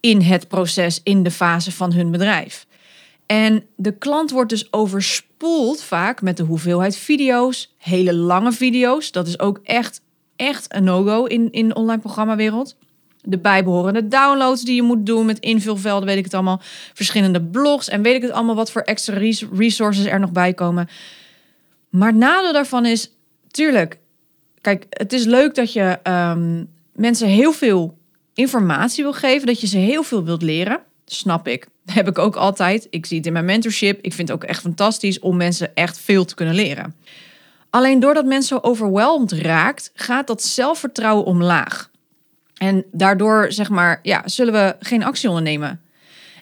In 0.00 0.20
het 0.20 0.48
proces, 0.48 1.00
in 1.02 1.22
de 1.22 1.30
fase 1.30 1.72
van 1.72 1.92
hun 1.92 2.10
bedrijf. 2.10 2.65
En 3.26 3.64
de 3.76 3.98
klant 3.98 4.30
wordt 4.30 4.50
dus 4.50 4.72
overspoeld 4.72 5.82
vaak 5.82 6.22
met 6.22 6.36
de 6.36 6.42
hoeveelheid 6.42 6.96
video's, 6.96 7.74
hele 7.78 8.14
lange 8.14 8.52
video's. 8.52 9.12
Dat 9.12 9.26
is 9.26 9.38
ook 9.38 9.60
echt 9.62 10.00
echt 10.36 10.74
een 10.74 10.84
no-go 10.84 11.24
in, 11.24 11.52
in 11.52 11.68
de 11.68 11.74
online 11.74 12.00
programmawereld. 12.00 12.76
De 13.22 13.38
bijbehorende 13.38 14.08
downloads 14.08 14.62
die 14.62 14.74
je 14.74 14.82
moet 14.82 15.06
doen 15.06 15.26
met 15.26 15.38
invulvelden, 15.38 16.08
weet 16.08 16.16
ik 16.18 16.24
het 16.24 16.34
allemaal. 16.34 16.60
Verschillende 16.94 17.42
blogs 17.42 17.88
en 17.88 18.02
weet 18.02 18.14
ik 18.14 18.22
het 18.22 18.30
allemaal 18.30 18.54
wat 18.54 18.70
voor 18.70 18.82
extra 18.82 19.18
resources 19.52 20.04
er 20.04 20.20
nog 20.20 20.32
bij 20.32 20.54
komen. 20.54 20.88
Maar 21.88 22.08
het 22.08 22.16
nadeel 22.16 22.52
daarvan 22.52 22.86
is, 22.86 23.12
tuurlijk, 23.50 23.98
kijk, 24.60 24.86
het 24.88 25.12
is 25.12 25.24
leuk 25.24 25.54
dat 25.54 25.72
je 25.72 25.98
ehm, 26.02 26.64
mensen 26.92 27.28
heel 27.28 27.52
veel 27.52 27.98
informatie 28.34 29.04
wil 29.04 29.12
geven, 29.12 29.46
dat 29.46 29.60
je 29.60 29.66
ze 29.66 29.78
heel 29.78 30.02
veel 30.02 30.24
wilt 30.24 30.42
leren. 30.42 30.80
Snap 31.04 31.48
ik. 31.48 31.66
Heb 31.92 32.08
ik 32.08 32.18
ook 32.18 32.36
altijd. 32.36 32.86
Ik 32.90 33.06
zie 33.06 33.16
het 33.16 33.26
in 33.26 33.32
mijn 33.32 33.44
mentorship. 33.44 33.98
Ik 34.00 34.12
vind 34.12 34.28
het 34.28 34.36
ook 34.36 34.44
echt 34.44 34.60
fantastisch 34.60 35.18
om 35.18 35.36
mensen 35.36 35.74
echt 35.74 35.98
veel 35.98 36.24
te 36.24 36.34
kunnen 36.34 36.54
leren. 36.54 36.94
Alleen 37.70 38.00
doordat 38.00 38.24
mensen 38.24 38.64
overweldigd 38.64 39.32
raakt, 39.42 39.90
gaat 39.94 40.26
dat 40.26 40.42
zelfvertrouwen 40.42 41.24
omlaag. 41.24 41.90
En 42.56 42.84
daardoor, 42.92 43.52
zeg 43.52 43.68
maar, 43.68 44.00
ja, 44.02 44.22
zullen 44.24 44.52
we 44.52 44.76
geen 44.80 45.04
actie 45.04 45.28
ondernemen. 45.28 45.80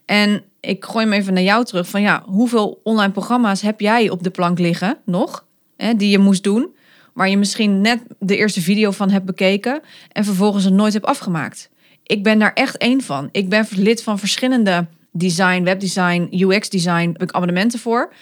En 0.04 0.42
ik 0.60 0.84
gooi 0.84 1.04
hem 1.04 1.14
even 1.14 1.34
naar 1.34 1.42
jou 1.42 1.64
terug 1.64 1.88
van 1.88 2.02
ja, 2.02 2.22
hoeveel 2.26 2.80
online 2.82 3.12
programma's 3.12 3.60
heb 3.60 3.80
jij 3.80 4.10
op 4.10 4.22
de 4.22 4.30
plank 4.30 4.58
liggen 4.58 4.98
nog, 5.04 5.46
hè, 5.76 5.94
die 5.94 6.10
je 6.10 6.18
moest 6.18 6.42
doen, 6.42 6.74
waar 7.14 7.28
je 7.28 7.36
misschien 7.36 7.80
net 7.80 8.02
de 8.18 8.36
eerste 8.36 8.60
video 8.60 8.90
van 8.90 9.10
hebt 9.10 9.24
bekeken 9.24 9.80
en 10.12 10.24
vervolgens 10.24 10.64
het 10.64 10.74
nooit 10.74 10.92
hebt 10.92 11.06
afgemaakt. 11.06 11.70
Ik 12.02 12.22
ben 12.22 12.38
daar 12.38 12.52
echt 12.52 12.76
één 12.76 13.00
van. 13.00 13.28
Ik 13.32 13.48
ben 13.48 13.66
lid 13.70 14.02
van 14.02 14.18
verschillende 14.18 14.86
design, 15.16 15.62
webdesign, 15.62 16.28
UX 16.30 16.68
design, 16.68 17.08
heb 17.12 17.22
ik 17.22 17.32
abonnementen 17.32 17.78
voor. 17.78 18.12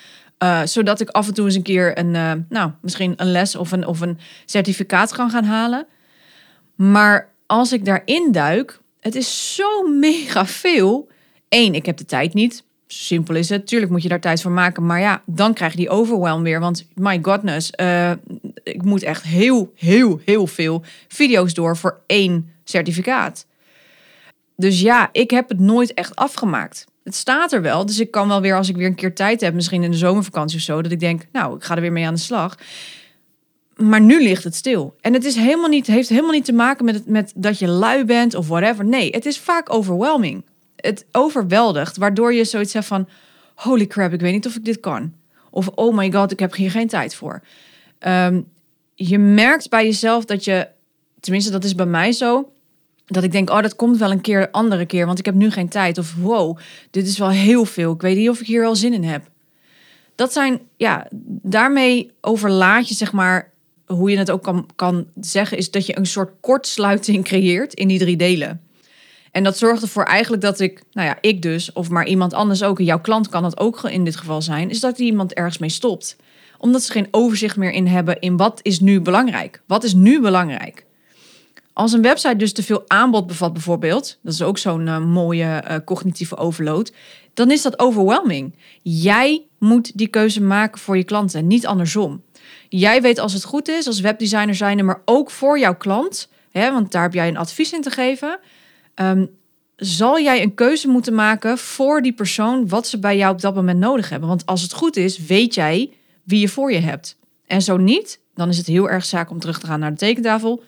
Uh, 0.42 0.60
zodat 0.64 1.00
ik 1.00 1.08
af 1.08 1.28
en 1.28 1.34
toe 1.34 1.44
eens 1.44 1.54
een 1.54 1.62
keer 1.62 1.98
een, 1.98 2.14
uh, 2.14 2.32
nou, 2.48 2.70
misschien 2.80 3.12
een 3.16 3.30
les 3.30 3.56
of 3.56 3.72
een, 3.72 3.86
of 3.86 4.00
een 4.00 4.18
certificaat 4.44 5.12
kan 5.12 5.30
gaan 5.30 5.44
halen. 5.44 5.86
Maar 6.74 7.32
als 7.46 7.72
ik 7.72 7.84
daarin 7.84 8.32
duik, 8.32 8.80
het 9.00 9.14
is 9.14 9.54
zo 9.54 9.88
mega 9.88 10.46
veel. 10.46 11.08
Eén, 11.48 11.74
ik 11.74 11.86
heb 11.86 11.96
de 11.96 12.04
tijd 12.04 12.34
niet. 12.34 12.64
Simpel 12.86 13.34
is 13.34 13.48
het. 13.48 13.66
Tuurlijk 13.66 13.90
moet 13.90 14.02
je 14.02 14.08
daar 14.08 14.20
tijd 14.20 14.42
voor 14.42 14.50
maken. 14.50 14.86
Maar 14.86 15.00
ja, 15.00 15.22
dan 15.26 15.54
krijg 15.54 15.72
je 15.72 15.78
die 15.78 15.88
overwhelm 15.88 16.42
weer. 16.42 16.60
Want 16.60 16.86
my 16.94 17.18
godness, 17.22 17.70
uh, 17.80 18.10
ik 18.62 18.82
moet 18.82 19.02
echt 19.02 19.22
heel, 19.22 19.72
heel, 19.76 20.20
heel 20.24 20.46
veel 20.46 20.82
video's 21.08 21.54
door 21.54 21.76
voor 21.76 22.00
één 22.06 22.52
certificaat. 22.64 23.46
Dus 24.56 24.80
ja, 24.80 25.08
ik 25.12 25.30
heb 25.30 25.48
het 25.48 25.58
nooit 25.58 25.94
echt 25.94 26.16
afgemaakt. 26.16 26.86
Het 27.04 27.14
staat 27.14 27.52
er 27.52 27.62
wel. 27.62 27.86
Dus 27.86 28.00
ik 28.00 28.10
kan 28.10 28.28
wel 28.28 28.40
weer, 28.40 28.56
als 28.56 28.68
ik 28.68 28.76
weer 28.76 28.86
een 28.86 28.94
keer 28.94 29.14
tijd 29.14 29.40
heb, 29.40 29.54
misschien 29.54 29.82
in 29.82 29.90
de 29.90 29.96
zomervakantie 29.96 30.56
of 30.56 30.62
zo, 30.62 30.82
dat 30.82 30.92
ik 30.92 31.00
denk, 31.00 31.26
nou, 31.32 31.56
ik 31.56 31.64
ga 31.64 31.74
er 31.74 31.80
weer 31.80 31.92
mee 31.92 32.06
aan 32.06 32.14
de 32.14 32.20
slag. 32.20 32.58
Maar 33.76 34.00
nu 34.00 34.22
ligt 34.22 34.44
het 34.44 34.54
stil. 34.54 34.96
En 35.00 35.12
het 35.12 35.24
is 35.24 35.34
helemaal 35.34 35.68
niet, 35.68 35.86
heeft 35.86 36.08
helemaal 36.08 36.30
niet 36.30 36.44
te 36.44 36.52
maken 36.52 36.84
met, 36.84 36.94
het, 36.94 37.06
met 37.06 37.32
dat 37.36 37.58
je 37.58 37.68
lui 37.68 38.04
bent 38.04 38.34
of 38.34 38.48
whatever. 38.48 38.84
Nee, 38.84 39.10
het 39.10 39.26
is 39.26 39.38
vaak 39.38 39.72
overwhelming. 39.72 40.44
Het 40.76 41.06
overweldigt, 41.12 41.96
waardoor 41.96 42.34
je 42.34 42.44
zoiets 42.44 42.72
hebt 42.72 42.86
van: 42.86 43.08
holy 43.54 43.86
crap, 43.86 44.12
ik 44.12 44.20
weet 44.20 44.32
niet 44.32 44.46
of 44.46 44.56
ik 44.56 44.64
dit 44.64 44.80
kan. 44.80 45.12
Of 45.50 45.68
oh 45.68 45.96
my 45.96 46.12
god, 46.12 46.32
ik 46.32 46.38
heb 46.38 46.54
hier 46.54 46.70
geen 46.70 46.88
tijd 46.88 47.14
voor. 47.14 47.42
Ehm, 47.98 48.40
je 48.94 49.18
merkt 49.18 49.68
bij 49.68 49.84
jezelf 49.84 50.24
dat 50.24 50.44
je, 50.44 50.68
tenminste, 51.20 51.50
dat 51.50 51.64
is 51.64 51.74
bij 51.74 51.86
mij 51.86 52.12
zo. 52.12 52.51
Dat 53.12 53.22
ik 53.22 53.32
denk, 53.32 53.50
oh, 53.50 53.62
dat 53.62 53.76
komt 53.76 53.98
wel 53.98 54.10
een 54.10 54.20
keer, 54.20 54.50
andere 54.50 54.86
keer, 54.86 55.06
want 55.06 55.18
ik 55.18 55.24
heb 55.24 55.34
nu 55.34 55.50
geen 55.50 55.68
tijd. 55.68 55.98
Of 55.98 56.14
wow, 56.14 56.58
dit 56.90 57.06
is 57.06 57.18
wel 57.18 57.30
heel 57.30 57.64
veel. 57.64 57.92
Ik 57.92 58.00
weet 58.00 58.16
niet 58.16 58.28
of 58.28 58.40
ik 58.40 58.46
hier 58.46 58.60
wel 58.60 58.76
zin 58.76 58.92
in 58.92 59.04
heb. 59.04 59.30
Dat 60.14 60.32
zijn, 60.32 60.60
ja, 60.76 61.06
daarmee 61.42 62.10
overlaat 62.20 62.88
je 62.88 62.94
zeg 62.94 63.12
maar 63.12 63.50
hoe 63.86 64.10
je 64.10 64.18
het 64.18 64.30
ook 64.30 64.42
kan, 64.42 64.66
kan 64.76 65.06
zeggen, 65.20 65.58
is 65.58 65.70
dat 65.70 65.86
je 65.86 65.98
een 65.98 66.06
soort 66.06 66.32
kortsluiting 66.40 67.24
creëert 67.24 67.74
in 67.74 67.88
die 67.88 67.98
drie 67.98 68.16
delen. 68.16 68.60
En 69.30 69.44
dat 69.44 69.58
zorgt 69.58 69.82
ervoor 69.82 70.04
eigenlijk 70.04 70.42
dat 70.42 70.60
ik, 70.60 70.82
nou 70.92 71.08
ja, 71.08 71.18
ik 71.20 71.42
dus, 71.42 71.72
of 71.72 71.88
maar 71.88 72.06
iemand 72.06 72.34
anders 72.34 72.62
ook, 72.62 72.78
en 72.78 72.84
jouw 72.84 73.00
klant 73.00 73.28
kan 73.28 73.44
het 73.44 73.58
ook 73.58 73.82
in 73.82 74.04
dit 74.04 74.16
geval 74.16 74.42
zijn, 74.42 74.70
is 74.70 74.80
dat 74.80 74.98
iemand 74.98 75.32
ergens 75.32 75.58
mee 75.58 75.68
stopt. 75.68 76.16
Omdat 76.58 76.82
ze 76.82 76.92
geen 76.92 77.08
overzicht 77.10 77.56
meer 77.56 77.70
in 77.70 77.86
hebben 77.86 78.20
in 78.20 78.36
wat 78.36 78.60
is 78.62 78.80
nu 78.80 79.00
belangrijk. 79.00 79.62
Wat 79.66 79.84
is 79.84 79.94
nu 79.94 80.20
belangrijk? 80.20 80.84
Als 81.72 81.92
een 81.92 82.02
website 82.02 82.36
dus 82.36 82.52
te 82.52 82.62
veel 82.62 82.82
aanbod 82.86 83.26
bevat 83.26 83.52
bijvoorbeeld, 83.52 84.18
dat 84.22 84.32
is 84.32 84.42
ook 84.42 84.58
zo'n 84.58 84.86
uh, 84.86 84.98
mooie 84.98 85.64
uh, 85.70 85.76
cognitieve 85.84 86.36
overload, 86.36 86.92
dan 87.34 87.50
is 87.50 87.62
dat 87.62 87.78
overwhelming. 87.78 88.54
Jij 88.82 89.46
moet 89.58 89.98
die 89.98 90.08
keuze 90.08 90.42
maken 90.42 90.80
voor 90.80 90.96
je 90.96 91.04
klanten, 91.04 91.46
niet 91.46 91.66
andersom. 91.66 92.22
Jij 92.68 93.02
weet 93.02 93.18
als 93.18 93.32
het 93.32 93.44
goed 93.44 93.68
is, 93.68 93.86
als 93.86 94.00
webdesigner 94.00 94.54
zijn, 94.54 94.84
maar 94.84 95.02
ook 95.04 95.30
voor 95.30 95.58
jouw 95.58 95.76
klant, 95.76 96.28
hè, 96.50 96.72
want 96.72 96.92
daar 96.92 97.02
heb 97.02 97.14
jij 97.14 97.28
een 97.28 97.36
advies 97.36 97.72
in 97.72 97.82
te 97.82 97.90
geven. 97.90 98.38
Um, 98.94 99.30
zal 99.76 100.20
jij 100.20 100.42
een 100.42 100.54
keuze 100.54 100.88
moeten 100.88 101.14
maken 101.14 101.58
voor 101.58 102.02
die 102.02 102.12
persoon 102.12 102.68
wat 102.68 102.86
ze 102.86 102.98
bij 102.98 103.16
jou 103.16 103.32
op 103.32 103.40
dat 103.40 103.54
moment 103.54 103.78
nodig 103.78 104.08
hebben? 104.08 104.28
Want 104.28 104.46
als 104.46 104.62
het 104.62 104.72
goed 104.72 104.96
is, 104.96 105.18
weet 105.18 105.54
jij 105.54 105.90
wie 106.24 106.40
je 106.40 106.48
voor 106.48 106.72
je 106.72 106.78
hebt. 106.78 107.18
En 107.46 107.62
zo 107.62 107.76
niet, 107.76 108.20
dan 108.34 108.48
is 108.48 108.56
het 108.58 108.66
heel 108.66 108.90
erg 108.90 109.04
zaak 109.04 109.30
om 109.30 109.38
terug 109.38 109.58
te 109.58 109.66
gaan 109.66 109.80
naar 109.80 109.90
de 109.90 109.96
tekentafel 109.96 110.62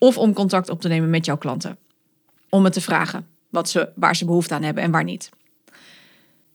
of 0.00 0.18
om 0.18 0.32
contact 0.32 0.68
op 0.68 0.80
te 0.80 0.88
nemen 0.88 1.10
met 1.10 1.24
jouw 1.24 1.38
klanten. 1.38 1.78
Om 2.48 2.64
het 2.64 2.72
te 2.72 2.80
vragen 2.80 3.26
wat 3.48 3.68
ze, 3.68 3.88
waar 3.94 4.16
ze 4.16 4.24
behoefte 4.24 4.54
aan 4.54 4.62
hebben 4.62 4.82
en 4.82 4.90
waar 4.90 5.04
niet. 5.04 5.30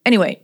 Anyway, 0.02 0.42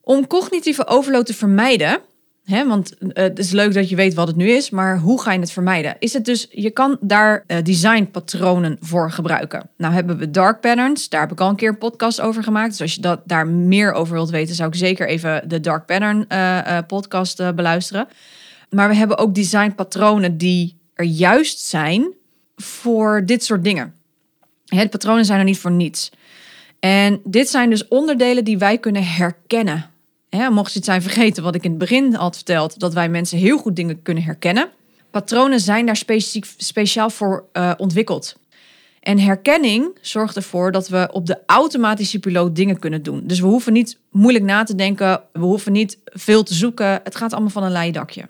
om 0.00 0.26
cognitieve 0.26 0.86
overload 0.86 1.26
te 1.26 1.34
vermijden, 1.34 2.00
Hè, 2.44 2.66
want 2.66 2.96
uh, 3.00 3.08
het 3.12 3.38
is 3.38 3.50
leuk 3.50 3.74
dat 3.74 3.88
je 3.88 3.96
weet 3.96 4.14
wat 4.14 4.26
het 4.26 4.36
nu 4.36 4.48
is, 4.50 4.70
maar 4.70 4.98
hoe 4.98 5.22
ga 5.22 5.32
je 5.32 5.38
het 5.38 5.52
vermijden? 5.52 5.96
Is 5.98 6.12
het 6.12 6.24
dus, 6.24 6.46
je 6.50 6.70
kan 6.70 6.96
daar 7.00 7.44
uh, 7.46 7.56
designpatronen 7.62 8.76
voor 8.80 9.10
gebruiken. 9.10 9.70
Nou 9.76 9.94
hebben 9.94 10.18
we 10.18 10.30
dark 10.30 10.60
patterns, 10.60 11.08
daar 11.08 11.20
heb 11.20 11.32
ik 11.32 11.40
al 11.40 11.48
een 11.48 11.56
keer 11.56 11.68
een 11.68 11.78
podcast 11.78 12.20
over 12.20 12.42
gemaakt. 12.42 12.70
Dus 12.70 12.80
als 12.80 12.94
je 12.94 13.00
dat, 13.00 13.20
daar 13.24 13.46
meer 13.46 13.92
over 13.92 14.14
wilt 14.14 14.30
weten, 14.30 14.54
zou 14.54 14.68
ik 14.68 14.74
zeker 14.74 15.08
even 15.08 15.48
de 15.48 15.60
dark 15.60 15.86
pattern 15.86 16.24
uh, 16.28 16.78
podcast 16.86 17.54
beluisteren. 17.54 18.08
Maar 18.70 18.88
we 18.88 18.94
hebben 18.94 19.18
ook 19.18 19.34
designpatronen 19.34 20.36
die 20.36 20.80
er 20.94 21.04
juist 21.04 21.60
zijn 21.60 22.14
voor 22.60 23.22
dit 23.26 23.44
soort 23.44 23.64
dingen. 23.64 23.94
De 24.64 24.88
patronen 24.88 25.24
zijn 25.24 25.38
er 25.38 25.44
niet 25.44 25.58
voor 25.58 25.70
niets. 25.70 26.10
En 26.80 27.20
dit 27.24 27.48
zijn 27.48 27.70
dus 27.70 27.88
onderdelen 27.88 28.44
die 28.44 28.58
wij 28.58 28.78
kunnen 28.78 29.04
herkennen 29.04 29.90
mocht 30.30 30.72
je 30.72 30.78
het 30.78 30.84
zijn 30.84 31.02
vergeten 31.02 31.42
wat 31.42 31.54
ik 31.54 31.64
in 31.64 31.70
het 31.70 31.78
begin 31.78 32.14
had 32.14 32.36
verteld, 32.36 32.78
dat 32.78 32.94
wij 32.94 33.08
mensen 33.08 33.38
heel 33.38 33.58
goed 33.58 33.76
dingen 33.76 34.02
kunnen 34.02 34.22
herkennen. 34.22 34.70
Patronen 35.10 35.60
zijn 35.60 35.86
daar 35.86 35.96
specifiek, 35.96 36.46
speciaal 36.56 37.10
voor 37.10 37.44
uh, 37.52 37.72
ontwikkeld. 37.76 38.38
En 39.00 39.18
herkenning 39.18 39.98
zorgt 40.00 40.36
ervoor 40.36 40.72
dat 40.72 40.88
we 40.88 41.08
op 41.12 41.26
de 41.26 41.38
automatische 41.46 42.18
piloot 42.18 42.56
dingen 42.56 42.78
kunnen 42.78 43.02
doen. 43.02 43.22
Dus 43.26 43.40
we 43.40 43.46
hoeven 43.46 43.72
niet 43.72 43.98
moeilijk 44.10 44.44
na 44.44 44.62
te 44.64 44.74
denken, 44.74 45.22
we 45.32 45.40
hoeven 45.40 45.72
niet 45.72 45.98
veel 46.04 46.42
te 46.42 46.54
zoeken. 46.54 47.00
Het 47.04 47.16
gaat 47.16 47.32
allemaal 47.32 47.50
van 47.50 47.62
een 47.62 47.72
leien 47.72 47.92
dakje. 47.92 48.28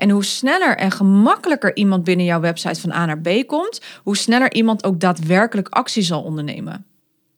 En 0.00 0.10
hoe 0.10 0.24
sneller 0.24 0.76
en 0.76 0.90
gemakkelijker 0.90 1.76
iemand 1.76 2.04
binnen 2.04 2.26
jouw 2.26 2.40
website 2.40 2.80
van 2.80 2.92
A 2.92 3.06
naar 3.06 3.20
B 3.20 3.46
komt, 3.46 3.80
hoe 4.02 4.16
sneller 4.16 4.52
iemand 4.52 4.84
ook 4.84 5.00
daadwerkelijk 5.00 5.68
actie 5.68 6.02
zal 6.02 6.22
ondernemen. 6.22 6.84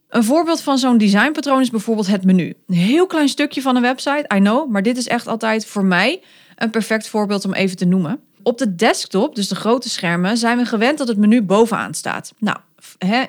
Een 0.09 0.25
voorbeeld 0.25 0.61
van 0.61 0.79
zo'n 0.79 0.99
designpatroon 0.99 1.61
is 1.61 1.71
bijvoorbeeld 1.71 2.07
het 2.07 2.25
menu. 2.25 2.55
Een 2.67 2.75
heel 2.75 3.07
klein 3.07 3.29
stukje 3.29 3.63
van 3.63 3.77
een 3.77 3.83
website, 3.83 4.35
I 4.35 4.39
know, 4.39 4.71
maar 4.71 4.83
dit 4.83 4.97
is 4.97 5.09
echt 5.09 5.27
altijd 5.27 5.67
voor 5.67 5.85
mij 5.85 6.23
een 6.57 6.71
perfect 6.71 7.09
voorbeeld 7.09 7.45
om 7.45 7.53
even 7.53 7.77
te 7.77 7.85
noemen. 7.85 8.21
Op 8.43 8.59
de 8.59 8.75
desktop, 8.75 9.35
dus 9.35 9.49
de 9.49 9.55
grote 9.55 9.91
schermen, 9.91 10.37
zijn 10.37 10.59
we 10.59 10.65
gewend 10.65 10.99
dat 10.99 11.09
het 11.09 11.19
menu 11.19 11.43
bovenaan 11.43 11.95
staat. 11.95 12.33
Nou, 12.39 12.59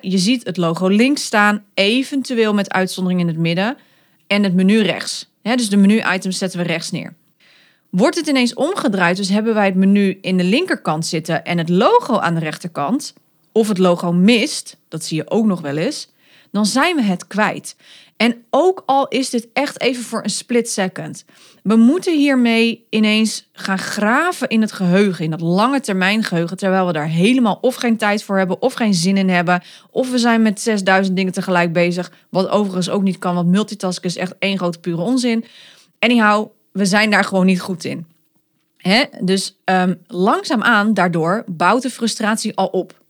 je 0.01 0.17
ziet 0.17 0.45
het 0.45 0.57
logo 0.57 0.87
links 0.87 1.23
staan, 1.23 1.63
eventueel 1.73 2.53
met 2.53 2.71
uitzondering 2.71 3.21
in 3.21 3.27
het 3.27 3.37
midden, 3.37 3.77
en 4.27 4.43
het 4.43 4.53
menu 4.53 4.81
rechts. 4.81 5.31
Dus 5.41 5.69
de 5.69 5.77
menu-items 5.77 6.37
zetten 6.37 6.59
we 6.59 6.65
rechts 6.65 6.91
neer. 6.91 7.13
Wordt 7.95 8.15
het 8.15 8.27
ineens 8.27 8.53
omgedraaid, 8.53 9.17
dus 9.17 9.29
hebben 9.29 9.53
wij 9.53 9.65
het 9.65 9.75
menu 9.75 10.17
in 10.21 10.37
de 10.37 10.43
linkerkant 10.43 11.05
zitten 11.05 11.45
en 11.45 11.57
het 11.57 11.69
logo 11.69 12.17
aan 12.17 12.33
de 12.33 12.39
rechterkant, 12.39 13.13
of 13.51 13.67
het 13.67 13.77
logo 13.77 14.11
mist, 14.11 14.77
dat 14.87 15.03
zie 15.03 15.17
je 15.17 15.29
ook 15.29 15.45
nog 15.45 15.61
wel 15.61 15.77
eens, 15.77 16.11
dan 16.51 16.65
zijn 16.65 16.95
we 16.95 17.01
het 17.01 17.27
kwijt. 17.27 17.75
En 18.17 18.43
ook 18.49 18.83
al 18.85 19.07
is 19.07 19.29
dit 19.29 19.47
echt 19.53 19.81
even 19.81 20.03
voor 20.03 20.23
een 20.23 20.29
split 20.29 20.69
second. 20.69 21.25
We 21.63 21.75
moeten 21.75 22.17
hiermee 22.17 22.85
ineens 22.89 23.49
gaan 23.51 23.79
graven 23.79 24.49
in 24.49 24.61
het 24.61 24.71
geheugen, 24.71 25.23
in 25.23 25.31
dat 25.31 25.41
lange 25.41 25.79
termijn 25.79 26.23
geheugen, 26.23 26.57
terwijl 26.57 26.85
we 26.87 26.93
daar 26.93 27.07
helemaal 27.07 27.57
of 27.61 27.75
geen 27.75 27.97
tijd 27.97 28.23
voor 28.23 28.37
hebben, 28.37 28.61
of 28.61 28.73
geen 28.73 28.93
zin 28.93 29.17
in 29.17 29.29
hebben, 29.29 29.63
of 29.91 30.11
we 30.11 30.17
zijn 30.17 30.41
met 30.41 30.61
6000 30.61 31.15
dingen 31.15 31.33
tegelijk 31.33 31.73
bezig, 31.73 32.11
wat 32.29 32.49
overigens 32.49 32.89
ook 32.89 33.03
niet 33.03 33.17
kan, 33.17 33.35
want 33.35 33.47
multitasken 33.47 34.09
is 34.09 34.17
echt 34.17 34.35
één 34.39 34.57
grote 34.57 34.79
pure 34.79 35.01
onzin. 35.01 35.45
Anyhow, 35.99 36.49
we 36.73 36.85
zijn 36.85 37.09
daar 37.09 37.23
gewoon 37.23 37.45
niet 37.45 37.61
goed 37.61 37.83
in. 37.83 38.05
Hè? 38.77 39.03
Dus 39.21 39.59
um, 39.65 40.01
langzaamaan 40.07 40.93
daardoor 40.93 41.43
bouwt 41.47 41.81
de 41.81 41.89
frustratie 41.89 42.55
al 42.55 42.67
op. 42.67 43.01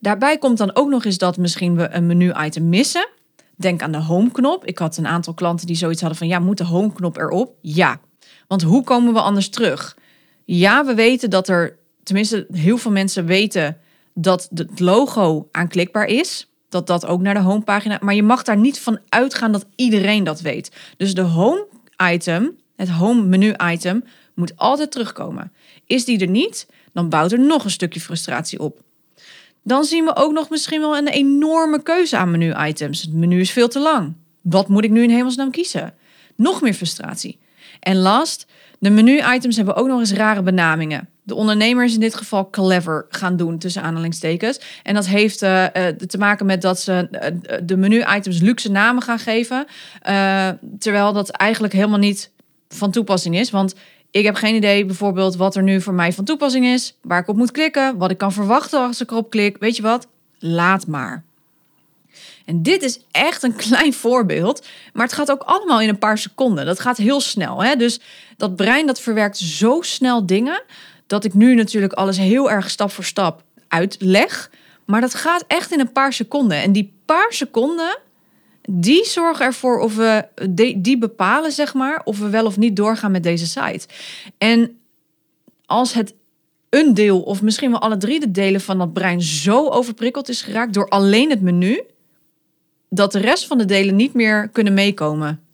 Daarbij 0.00 0.38
komt 0.38 0.58
dan 0.58 0.76
ook 0.76 0.88
nog 0.88 1.04
eens 1.04 1.18
dat 1.18 1.36
misschien 1.36 1.76
we 1.76 1.88
een 1.90 2.06
menu-item 2.06 2.68
missen. 2.68 3.08
Denk 3.56 3.82
aan 3.82 3.92
de 3.92 4.02
home-knop. 4.02 4.64
Ik 4.64 4.78
had 4.78 4.96
een 4.96 5.06
aantal 5.06 5.34
klanten 5.34 5.66
die 5.66 5.76
zoiets 5.76 6.00
hadden 6.00 6.18
van: 6.18 6.28
ja, 6.28 6.38
moet 6.38 6.58
de 6.58 6.64
home-knop 6.64 7.16
erop? 7.16 7.54
Ja. 7.60 8.00
Want 8.46 8.62
hoe 8.62 8.84
komen 8.84 9.12
we 9.12 9.20
anders 9.20 9.48
terug? 9.48 9.96
Ja, 10.44 10.84
we 10.84 10.94
weten 10.94 11.30
dat 11.30 11.48
er, 11.48 11.78
tenminste, 12.02 12.46
heel 12.52 12.78
veel 12.78 12.90
mensen 12.90 13.26
weten 13.26 13.76
dat 14.14 14.48
het 14.54 14.80
logo 14.80 15.48
aanklikbaar 15.50 16.06
is. 16.06 16.50
Dat 16.68 16.86
dat 16.86 17.06
ook 17.06 17.20
naar 17.20 17.34
de 17.34 17.40
homepagina. 17.40 17.98
Maar 18.00 18.14
je 18.14 18.22
mag 18.22 18.42
daar 18.42 18.56
niet 18.56 18.80
van 18.80 18.98
uitgaan 19.08 19.52
dat 19.52 19.66
iedereen 19.76 20.24
dat 20.24 20.40
weet. 20.40 20.70
Dus 20.96 21.14
de 21.14 21.20
home-item, 21.96 22.56
het 22.76 22.88
home-menu-item, 22.88 24.04
moet 24.34 24.56
altijd 24.56 24.90
terugkomen. 24.90 25.52
Is 25.86 26.04
die 26.04 26.18
er 26.18 26.28
niet, 26.28 26.66
dan 26.92 27.08
bouwt 27.08 27.32
er 27.32 27.40
nog 27.40 27.64
een 27.64 27.70
stukje 27.70 28.00
frustratie 28.00 28.60
op. 28.60 28.80
Dan 29.62 29.84
zien 29.84 30.04
we 30.04 30.16
ook 30.16 30.32
nog 30.32 30.50
misschien 30.50 30.80
wel 30.80 30.96
een 30.96 31.08
enorme 31.08 31.82
keuze 31.82 32.16
aan 32.16 32.30
menu-items. 32.30 33.02
Het 33.02 33.12
menu 33.12 33.40
is 33.40 33.50
veel 33.50 33.68
te 33.68 33.80
lang. 33.80 34.14
Wat 34.40 34.68
moet 34.68 34.84
ik 34.84 34.90
nu 34.90 35.02
in 35.02 35.10
hemelsnaam 35.10 35.50
kiezen? 35.50 35.94
Nog 36.36 36.60
meer 36.62 36.74
frustratie. 36.74 37.38
En 37.80 37.96
last, 37.96 38.46
de 38.78 38.90
menu-items 38.90 39.56
hebben 39.56 39.74
ook 39.74 39.86
nog 39.86 39.98
eens 39.98 40.12
rare 40.12 40.42
benamingen. 40.42 41.08
De 41.26 41.34
ondernemer 41.34 41.84
is 41.84 41.94
in 41.94 42.00
dit 42.00 42.14
geval 42.14 42.50
clever 42.50 43.06
gaan 43.08 43.36
doen, 43.36 43.58
tussen 43.58 43.82
aanhalingstekens. 43.82 44.60
En 44.82 44.94
dat 44.94 45.06
heeft 45.06 45.42
uh, 45.42 45.64
te 46.06 46.18
maken 46.18 46.46
met 46.46 46.62
dat 46.62 46.80
ze 46.80 47.08
uh, 47.10 47.58
de 47.62 47.76
menu-items 47.76 48.40
luxe 48.40 48.70
namen 48.70 49.02
gaan 49.02 49.18
geven. 49.18 49.66
terwijl 50.78 51.12
dat 51.12 51.30
eigenlijk 51.30 51.72
helemaal 51.72 51.98
niet 51.98 52.30
van 52.68 52.90
toepassing 52.90 53.38
is. 53.38 53.50
Want 53.50 53.74
ik 54.10 54.24
heb 54.24 54.34
geen 54.34 54.54
idee 54.54 54.84
bijvoorbeeld 54.84 55.36
wat 55.36 55.56
er 55.56 55.62
nu 55.62 55.80
voor 55.80 55.94
mij 55.94 56.12
van 56.12 56.24
toepassing 56.24 56.66
is, 56.66 56.96
waar 57.02 57.20
ik 57.20 57.28
op 57.28 57.36
moet 57.36 57.50
klikken, 57.50 57.98
wat 57.98 58.10
ik 58.10 58.18
kan 58.18 58.32
verwachten 58.32 58.80
als 58.80 59.00
ik 59.00 59.10
erop 59.10 59.30
klik. 59.30 59.56
Weet 59.58 59.76
je 59.76 59.82
wat? 59.82 60.06
Laat 60.38 60.86
maar. 60.86 61.24
En 62.44 62.62
dit 62.62 62.82
is 62.82 63.00
echt 63.10 63.42
een 63.42 63.56
klein 63.66 63.92
voorbeeld, 63.92 64.66
maar 64.92 65.04
het 65.04 65.14
gaat 65.14 65.30
ook 65.30 65.42
allemaal 65.42 65.80
in 65.80 65.88
een 65.88 65.98
paar 65.98 66.18
seconden. 66.18 66.66
Dat 66.66 66.80
gaat 66.80 66.96
heel 66.96 67.20
snel. 67.20 67.62
Hè? 67.62 67.76
Dus 67.76 68.00
dat 68.36 68.56
brein 68.56 68.86
dat 68.86 69.00
verwerkt 69.00 69.38
zo 69.38 69.80
snel 69.80 70.26
dingen, 70.26 70.62
dat 71.06 71.24
ik 71.24 71.34
nu 71.34 71.54
natuurlijk 71.54 71.92
alles 71.92 72.16
heel 72.16 72.50
erg 72.50 72.70
stap 72.70 72.90
voor 72.90 73.04
stap 73.04 73.42
uitleg. 73.68 74.50
Maar 74.84 75.00
dat 75.00 75.14
gaat 75.14 75.44
echt 75.46 75.72
in 75.72 75.80
een 75.80 75.92
paar 75.92 76.12
seconden. 76.12 76.62
En 76.62 76.72
die 76.72 76.94
paar 77.04 77.32
seconden, 77.32 77.98
die 78.68 79.04
zorgen 79.04 79.44
ervoor 79.44 79.78
of 79.78 79.96
we, 79.96 80.24
die 80.76 80.98
bepalen 80.98 81.52
zeg 81.52 81.74
maar, 81.74 82.00
of 82.04 82.18
we 82.18 82.28
wel 82.28 82.46
of 82.46 82.56
niet 82.56 82.76
doorgaan 82.76 83.10
met 83.10 83.22
deze 83.22 83.46
site. 83.46 83.86
En 84.38 84.78
als 85.66 85.92
het 85.92 86.14
een 86.70 86.94
deel, 86.94 87.20
of 87.22 87.42
misschien 87.42 87.70
wel 87.70 87.80
alle 87.80 87.96
drie 87.96 88.20
de 88.20 88.30
delen 88.30 88.60
van 88.60 88.78
dat 88.78 88.92
brein 88.92 89.22
zo 89.22 89.68
overprikkeld 89.68 90.28
is 90.28 90.42
geraakt 90.42 90.74
door 90.74 90.88
alleen 90.88 91.30
het 91.30 91.40
menu, 91.40 91.82
dat 92.88 93.12
de 93.12 93.18
rest 93.18 93.46
van 93.46 93.58
de 93.58 93.64
delen 93.64 93.96
niet 93.96 94.14
meer 94.14 94.48
kunnen 94.48 94.74
meekomen 94.74 95.45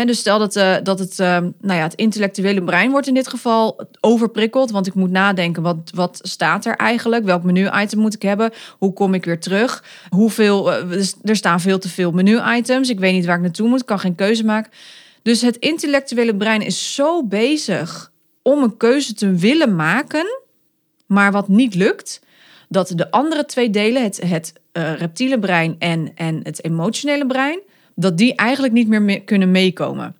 dus 0.00 0.18
stel 0.18 0.38
dat, 0.38 0.56
uh, 0.56 0.76
dat 0.82 0.98
het, 0.98 1.18
uh, 1.18 1.26
nou 1.60 1.78
ja, 1.78 1.82
het 1.82 1.94
intellectuele 1.94 2.62
brein 2.62 2.90
wordt 2.90 3.06
in 3.06 3.14
dit 3.14 3.28
geval 3.28 3.80
overprikkeld. 4.00 4.70
Want 4.70 4.86
ik 4.86 4.94
moet 4.94 5.10
nadenken, 5.10 5.62
wat, 5.62 5.90
wat 5.94 6.18
staat 6.22 6.64
er 6.64 6.76
eigenlijk? 6.76 7.24
Welk 7.24 7.42
menu-item 7.42 7.98
moet 7.98 8.14
ik 8.14 8.22
hebben? 8.22 8.50
Hoe 8.78 8.92
kom 8.92 9.14
ik 9.14 9.24
weer 9.24 9.40
terug? 9.40 9.84
Hoeveel, 10.10 10.72
uh, 10.72 11.04
er 11.24 11.36
staan 11.36 11.60
veel 11.60 11.78
te 11.78 11.88
veel 11.88 12.10
menu-items. 12.12 12.88
Ik 12.88 13.00
weet 13.00 13.12
niet 13.12 13.26
waar 13.26 13.36
ik 13.36 13.42
naartoe 13.42 13.68
moet, 13.68 13.84
kan 13.84 13.98
geen 13.98 14.14
keuze 14.14 14.44
maken. 14.44 14.72
Dus 15.22 15.40
het 15.40 15.56
intellectuele 15.56 16.36
brein 16.36 16.62
is 16.62 16.94
zo 16.94 17.24
bezig 17.24 18.12
om 18.42 18.62
een 18.62 18.76
keuze 18.76 19.14
te 19.14 19.34
willen 19.34 19.76
maken, 19.76 20.26
maar 21.06 21.32
wat 21.32 21.48
niet 21.48 21.74
lukt, 21.74 22.20
dat 22.68 22.92
de 22.94 23.10
andere 23.10 23.44
twee 23.44 23.70
delen, 23.70 24.02
het, 24.02 24.20
het 24.26 24.52
reptiele 24.72 25.38
brein 25.38 25.76
en, 25.78 26.12
en 26.14 26.40
het 26.42 26.64
emotionele 26.64 27.26
brein, 27.26 27.60
dat 27.94 28.18
die 28.18 28.34
eigenlijk 28.34 28.72
niet 28.74 28.88
meer 28.88 29.22
kunnen 29.22 29.50
meekomen. 29.50 30.16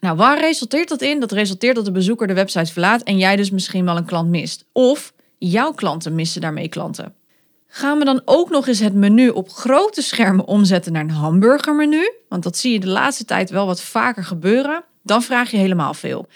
Nou, 0.00 0.16
waar 0.16 0.40
resulteert 0.40 0.88
dat 0.88 1.02
in? 1.02 1.20
Dat 1.20 1.32
resulteert 1.32 1.74
dat 1.74 1.84
de 1.84 1.92
bezoeker 1.92 2.26
de 2.26 2.34
website 2.34 2.72
verlaat 2.72 3.02
en 3.02 3.18
jij 3.18 3.36
dus 3.36 3.50
misschien 3.50 3.84
wel 3.84 3.96
een 3.96 4.04
klant 4.04 4.28
mist. 4.28 4.64
Of 4.72 5.12
jouw 5.38 5.72
klanten 5.72 6.14
missen 6.14 6.40
daarmee 6.40 6.68
klanten. 6.68 7.14
Gaan 7.66 7.98
we 7.98 8.04
dan 8.04 8.22
ook 8.24 8.50
nog 8.50 8.66
eens 8.66 8.78
het 8.78 8.94
menu 8.94 9.28
op 9.28 9.50
grote 9.50 10.02
schermen 10.02 10.46
omzetten 10.46 10.92
naar 10.92 11.02
een 11.02 11.10
hamburgermenu? 11.10 12.12
Want 12.28 12.42
dat 12.42 12.56
zie 12.56 12.72
je 12.72 12.80
de 12.80 12.88
laatste 12.88 13.24
tijd 13.24 13.50
wel 13.50 13.66
wat 13.66 13.82
vaker 13.82 14.24
gebeuren. 14.24 14.84
Dan 15.02 15.22
vraag 15.22 15.50
je 15.50 15.56
helemaal 15.56 15.94
veel. 15.94 16.26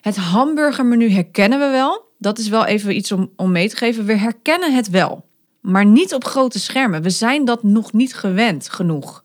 Het 0.00 0.16
hamburgermenu 0.16 1.10
herkennen 1.10 1.58
we 1.58 1.68
wel. 1.70 2.04
Dat 2.18 2.38
is 2.38 2.48
wel 2.48 2.64
even 2.64 2.96
iets 2.96 3.12
om, 3.12 3.30
om 3.36 3.52
mee 3.52 3.68
te 3.68 3.76
geven. 3.76 4.04
We 4.04 4.16
herkennen 4.16 4.74
het 4.74 4.90
wel. 4.90 5.24
Maar 5.60 5.86
niet 5.86 6.14
op 6.14 6.24
grote 6.24 6.60
schermen. 6.60 7.02
We 7.02 7.10
zijn 7.10 7.44
dat 7.44 7.62
nog 7.62 7.92
niet 7.92 8.14
gewend 8.14 8.68
genoeg. 8.68 9.24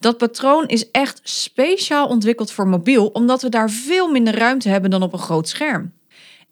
Dat 0.00 0.18
patroon 0.18 0.66
is 0.66 0.90
echt 0.90 1.20
speciaal 1.22 2.06
ontwikkeld 2.06 2.52
voor 2.52 2.66
mobiel, 2.66 3.06
omdat 3.06 3.42
we 3.42 3.48
daar 3.48 3.70
veel 3.70 4.10
minder 4.10 4.34
ruimte 4.34 4.68
hebben 4.68 4.90
dan 4.90 5.02
op 5.02 5.12
een 5.12 5.18
groot 5.18 5.48
scherm. 5.48 5.92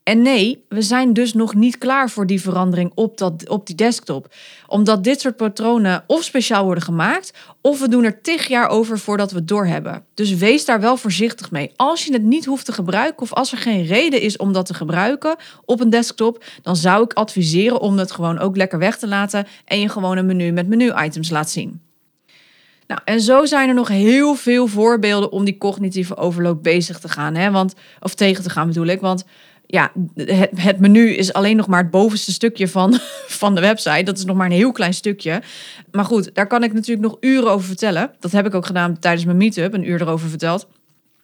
En 0.02 0.22
nee, 0.22 0.64
we 0.68 0.82
zijn 0.82 1.12
dus 1.12 1.32
nog 1.32 1.54
niet 1.54 1.78
klaar 1.78 2.10
voor 2.10 2.26
die 2.26 2.40
verandering 2.40 2.92
op, 2.94 3.18
dat, 3.18 3.48
op 3.48 3.66
die 3.66 3.74
desktop. 3.76 4.34
Omdat 4.66 5.04
dit 5.04 5.20
soort 5.20 5.36
patronen 5.36 6.04
of 6.06 6.22
speciaal 6.22 6.64
worden 6.64 6.82
gemaakt, 6.82 7.32
of 7.60 7.80
we 7.80 7.88
doen 7.88 8.04
er 8.04 8.20
tig 8.20 8.48
jaar 8.48 8.68
over 8.68 8.98
voordat 8.98 9.30
we 9.30 9.36
het 9.36 9.48
doorhebben. 9.48 10.04
Dus 10.14 10.34
wees 10.34 10.64
daar 10.64 10.80
wel 10.80 10.96
voorzichtig 10.96 11.50
mee. 11.50 11.72
Als 11.76 12.04
je 12.04 12.12
het 12.12 12.22
niet 12.22 12.44
hoeft 12.44 12.64
te 12.64 12.72
gebruiken, 12.72 13.22
of 13.22 13.32
als 13.32 13.52
er 13.52 13.58
geen 13.58 13.86
reden 13.86 14.20
is 14.20 14.36
om 14.36 14.52
dat 14.52 14.66
te 14.66 14.74
gebruiken 14.74 15.36
op 15.64 15.80
een 15.80 15.90
desktop, 15.90 16.44
dan 16.62 16.76
zou 16.76 17.02
ik 17.02 17.12
adviseren 17.12 17.80
om 17.80 17.98
het 17.98 18.12
gewoon 18.12 18.38
ook 18.38 18.56
lekker 18.56 18.78
weg 18.78 18.98
te 18.98 19.08
laten 19.08 19.46
en 19.64 19.80
je 19.80 19.88
gewoon 19.88 20.16
een 20.16 20.26
menu 20.26 20.52
met 20.52 20.68
menu-items 20.68 21.30
laat 21.30 21.50
zien. 21.50 21.87
Nou, 22.88 23.00
en 23.04 23.20
zo 23.20 23.44
zijn 23.44 23.68
er 23.68 23.74
nog 23.74 23.88
heel 23.88 24.34
veel 24.34 24.66
voorbeelden 24.66 25.32
om 25.32 25.44
die 25.44 25.58
cognitieve 25.58 26.16
overloop 26.16 26.62
bezig 26.62 26.98
te 26.98 27.08
gaan. 27.08 27.34
Hè? 27.34 27.50
Want, 27.50 27.74
of 28.00 28.14
tegen 28.14 28.42
te 28.42 28.50
gaan 28.50 28.66
bedoel 28.66 28.86
ik. 28.86 29.00
Want 29.00 29.24
ja, 29.66 29.92
het, 30.14 30.50
het, 30.54 30.78
menu 30.78 31.14
is 31.14 31.32
alleen 31.32 31.56
nog 31.56 31.66
maar 31.66 31.82
het 31.82 31.90
bovenste 31.90 32.32
stukje 32.32 32.68
van, 32.68 32.98
van 33.40 33.54
de 33.54 33.60
website. 33.60 34.02
Dat 34.02 34.18
is 34.18 34.24
nog 34.24 34.36
maar 34.36 34.46
een 34.46 34.52
heel 34.52 34.72
klein 34.72 34.94
stukje. 34.94 35.42
Maar 35.90 36.04
goed, 36.04 36.34
daar 36.34 36.46
kan 36.46 36.62
ik 36.62 36.72
natuurlijk 36.72 37.08
nog 37.08 37.16
uren 37.20 37.50
over 37.50 37.66
vertellen. 37.66 38.10
Dat 38.20 38.32
heb 38.32 38.46
ik 38.46 38.54
ook 38.54 38.66
gedaan 38.66 38.98
tijdens 38.98 39.24
mijn 39.24 39.36
meetup, 39.36 39.72
een 39.74 39.88
uur 39.88 40.00
erover 40.00 40.28
verteld. 40.28 40.66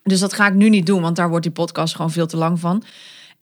Dus 0.03 0.21
dat 0.21 0.33
ga 0.33 0.47
ik 0.47 0.55
nu 0.55 0.69
niet 0.69 0.87
doen, 0.87 1.03
want 1.03 1.17
daar 1.17 1.29
wordt 1.29 1.45
die 1.45 1.53
podcast 1.53 1.95
gewoon 1.95 2.11
veel 2.11 2.27
te 2.27 2.37
lang 2.37 2.61
van. 2.61 2.83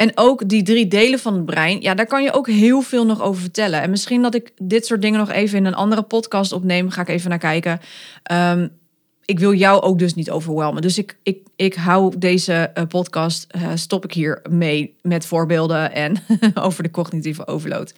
En 0.02 0.12
ook 0.14 0.48
die 0.48 0.62
drie 0.62 0.88
delen 0.88 1.18
van 1.18 1.34
het 1.34 1.44
brein, 1.44 1.80
ja, 1.80 1.94
daar 1.94 2.06
kan 2.06 2.22
je 2.22 2.32
ook 2.32 2.48
heel 2.48 2.80
veel 2.80 3.06
nog 3.06 3.22
over 3.22 3.40
vertellen. 3.40 3.82
En 3.82 3.90
misschien 3.90 4.22
dat 4.22 4.34
ik 4.34 4.52
dit 4.58 4.86
soort 4.86 5.02
dingen 5.02 5.18
nog 5.18 5.30
even 5.30 5.58
in 5.58 5.64
een 5.64 5.74
andere 5.74 6.02
podcast 6.02 6.52
opneem. 6.52 6.90
Ga 6.90 7.00
ik 7.00 7.08
even 7.08 7.30
naar 7.30 7.38
kijken. 7.38 7.80
Um, 8.32 8.70
ik 9.24 9.38
wil 9.38 9.54
jou 9.54 9.82
ook 9.82 9.98
dus 9.98 10.14
niet 10.14 10.30
overwelmen. 10.30 10.82
Dus 10.82 10.98
ik, 10.98 11.16
ik, 11.22 11.38
ik 11.56 11.74
hou 11.74 12.18
deze 12.18 12.70
uh, 12.74 12.84
podcast, 12.88 13.46
uh, 13.56 13.68
stop 13.74 14.04
ik 14.04 14.12
hier 14.12 14.42
mee 14.50 14.94
met 15.02 15.26
voorbeelden 15.26 15.92
en 15.92 16.16
over 16.66 16.82
de 16.82 16.90
cognitieve 16.90 17.46
overload. 17.46 17.92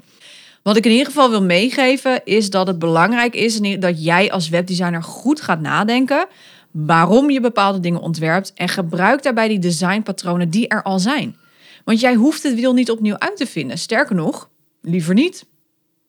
Wat 0.63 0.77
ik 0.77 0.85
in 0.85 0.91
ieder 0.91 1.07
geval 1.07 1.31
wil 1.31 1.43
meegeven 1.43 2.25
is 2.25 2.51
dat 2.51 2.67
het 2.67 2.79
belangrijk 2.79 3.35
is 3.35 3.61
dat 3.79 4.05
jij 4.05 4.33
als 4.33 4.49
webdesigner 4.49 5.03
goed 5.03 5.41
gaat 5.41 5.61
nadenken 5.61 6.27
waarom 6.71 7.31
je 7.31 7.41
bepaalde 7.41 7.81
dingen 7.81 8.01
ontwerpt 8.01 8.53
en 8.55 8.69
gebruik 8.69 9.23
daarbij 9.23 9.49
die 9.49 9.59
designpatronen 9.59 10.51
die 10.51 10.69
er 10.69 10.83
al 10.83 10.99
zijn. 10.99 11.37
Want 11.85 12.01
jij 12.01 12.15
hoeft 12.15 12.43
het 12.43 12.55
wiel 12.55 12.73
niet 12.73 12.91
opnieuw 12.91 13.19
uit 13.19 13.37
te 13.37 13.47
vinden. 13.47 13.79
Sterker 13.79 14.15
nog, 14.15 14.51
liever 14.81 15.15
niet. 15.15 15.47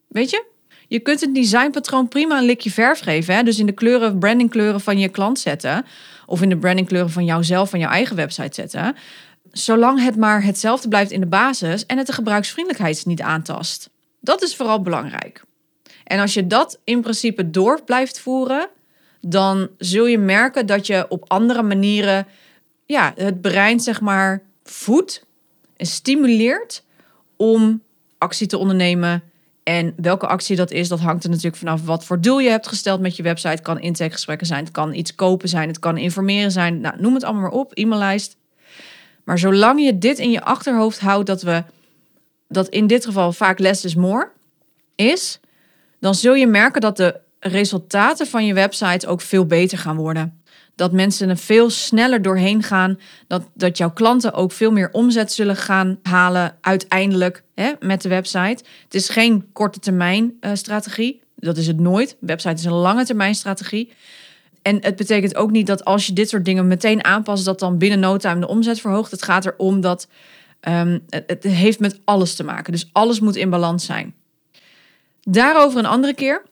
Weet 0.08 0.30
je? 0.30 0.44
Je 0.88 1.00
kunt 1.00 1.22
het 1.22 1.36
designpatroon 1.36 2.08
prima 2.08 2.38
een 2.38 2.46
likje 2.46 2.72
verf 2.72 3.00
geven. 3.00 3.36
Hè? 3.36 3.44
Dus 3.44 3.60
in 3.60 3.66
de 3.66 3.72
kleuren, 3.72 4.20
brandingkleuren 4.20 4.82
van 4.82 5.00
je 5.00 5.10
klant 5.10 5.40
zetten. 5.40 5.86
Of 6.26 6.42
in 6.42 6.50
de 6.50 6.58
brandingkleuren 6.58 7.12
van 7.12 7.26
jouzelf, 7.26 7.70
van 7.70 7.80
jouw 7.80 7.90
eigen 7.90 8.16
website 8.16 8.54
zetten. 8.54 8.96
Zolang 9.52 10.04
het 10.04 10.16
maar 10.16 10.44
hetzelfde 10.44 10.88
blijft 10.88 11.12
in 11.12 11.20
de 11.20 11.26
basis 11.26 11.86
en 11.86 11.98
het 11.98 12.08
de 12.08 12.14
gebruiksvriendelijkheid 12.14 13.06
niet 13.06 13.22
aantast. 13.22 13.90
Dat 14.20 14.44
is 14.44 14.56
vooral 14.56 14.82
belangrijk. 14.82 15.44
En 16.04 16.20
als 16.20 16.34
je 16.34 16.48
dat 16.48 16.80
in 16.84 17.02
principe 17.02 17.50
door 17.50 17.84
blijft 17.84 18.20
voeren, 18.20 18.70
dan 19.22 19.70
zul 19.78 20.06
je 20.06 20.18
merken 20.18 20.66
dat 20.66 20.88
je 20.88 21.06
op 21.10 21.24
andere 21.28 21.64
manieren 21.64 22.28
ja, 22.86 23.14
het 23.16 23.42
brein 23.42 23.80
zeg 23.80 24.02
maar 24.02 24.42
voedt 24.64 25.25
en 25.78 25.86
stimuleert 25.86 26.84
om 27.36 27.82
actie 28.18 28.48
te 28.48 28.58
ondernemen. 28.58 29.24
En 29.64 29.94
welke 29.98 30.28
actie 30.28 30.56
dat 30.56 30.72
is, 30.72 30.88
dat 30.88 31.00
hangt 31.00 31.24
er 31.24 31.30
natuurlijk 31.30 31.56
vanaf 31.56 31.86
wat 31.86 32.06
voor 32.06 32.22
doel 32.22 32.40
je 32.40 32.50
hebt 32.50 32.68
gesteld 32.68 33.00
met 33.00 33.16
je 33.16 33.24
website. 33.24 33.50
Het 33.50 33.62
kan 33.62 33.80
intakegesprekken 33.80 34.48
zijn, 34.48 34.64
het 34.64 34.74
kan 34.74 34.94
iets 34.94 35.16
kopen 35.16 35.50
zijn, 35.50 35.68
het 35.68 35.80
kan 35.80 35.98
informeren 35.98 36.52
zijn. 36.52 36.80
Nou, 36.80 37.02
noem 37.02 37.14
het 37.14 37.24
allemaal 37.24 37.42
maar 37.42 37.60
op, 37.60 37.72
e-maillijst. 37.74 38.38
Maar 39.24 39.40
zolang 39.40 39.84
je 39.84 39.98
dit 39.98 40.20
in 40.20 40.32
je 40.32 40.44
achterhoofd 40.44 41.00
houdt, 41.00 41.28
dat 41.28 41.42
we 41.42 41.64
dat 42.48 42.68
in 42.68 42.88
dit 42.88 43.06
geval 43.06 43.32
vaak 43.32 43.60
less 43.60 43.86
is 43.86 43.96
more 43.96 44.30
is, 44.96 45.40
dan 46.00 46.16
zul 46.16 46.34
je 46.34 46.48
merken 46.48 46.82
dat 46.82 46.98
de 46.98 47.20
resultaten 47.40 48.28
van 48.28 48.46
je 48.46 48.54
website 48.54 49.08
ook 49.08 49.22
veel 49.22 49.46
beter 49.46 49.78
gaan 49.78 49.96
worden 49.96 50.42
dat 50.76 50.92
mensen 50.92 51.30
er 51.30 51.38
veel 51.38 51.70
sneller 51.70 52.22
doorheen 52.22 52.64
gaan. 52.64 53.00
Dat, 53.28 53.50
dat 53.54 53.78
jouw 53.78 53.92
klanten 53.92 54.34
ook 54.34 54.52
veel 54.52 54.72
meer 54.72 54.90
omzet 54.92 55.32
zullen 55.32 55.56
gaan 55.56 56.00
halen 56.04 56.58
uiteindelijk 56.62 57.44
hè, 57.56 57.72
met 57.80 58.02
de 58.02 58.10
website. 58.10 58.64
Het 58.84 58.94
is 58.94 59.10
geen 59.10 59.50
korte 59.54 59.80
termijn 59.80 60.38
uh, 60.42 60.52
strategie. 60.54 61.22
Dat 61.36 61.58
is 61.58 61.68
het 61.68 61.80
nooit. 61.80 62.18
website 62.20 62.54
is 62.54 62.66
een 62.66 62.72
lange 62.72 63.06
termijn 63.06 63.36
strategie. 63.36 63.92
En 64.62 64.78
het 64.82 64.96
betekent 64.96 65.36
ook 65.36 65.52
niet 65.52 65.68
dat 65.68 65.86
als 65.86 66.08
je 66.08 66.14
dit 66.14 66.30
soort 66.30 66.46
dingen 66.46 66.68
meteen 66.68 67.04
aanpast, 67.04 67.46
dat 67.46 67.60
dan 67.60 67.78
binnen 67.78 68.00
no 68.00 68.18
time 68.18 68.40
de 68.40 68.48
omzet 68.48 68.80
verhoogt. 68.82 69.12
Het 69.12 69.24
gaat 69.24 69.46
erom 69.46 69.82
dat 69.82 70.08
het, 71.10 71.24
het 71.28 71.44
heeft 71.44 71.80
met 71.80 72.00
alles 72.06 72.36
te 72.36 72.44
maken. 72.44 72.72
Dus 72.72 72.90
alles 72.92 73.20
moet 73.20 73.36
in 73.36 73.50
balans 73.50 73.86
zijn. 73.86 74.16
Daarover 75.22 75.80
een 75.80 75.86
andere 75.86 76.14
keer. 76.14 76.44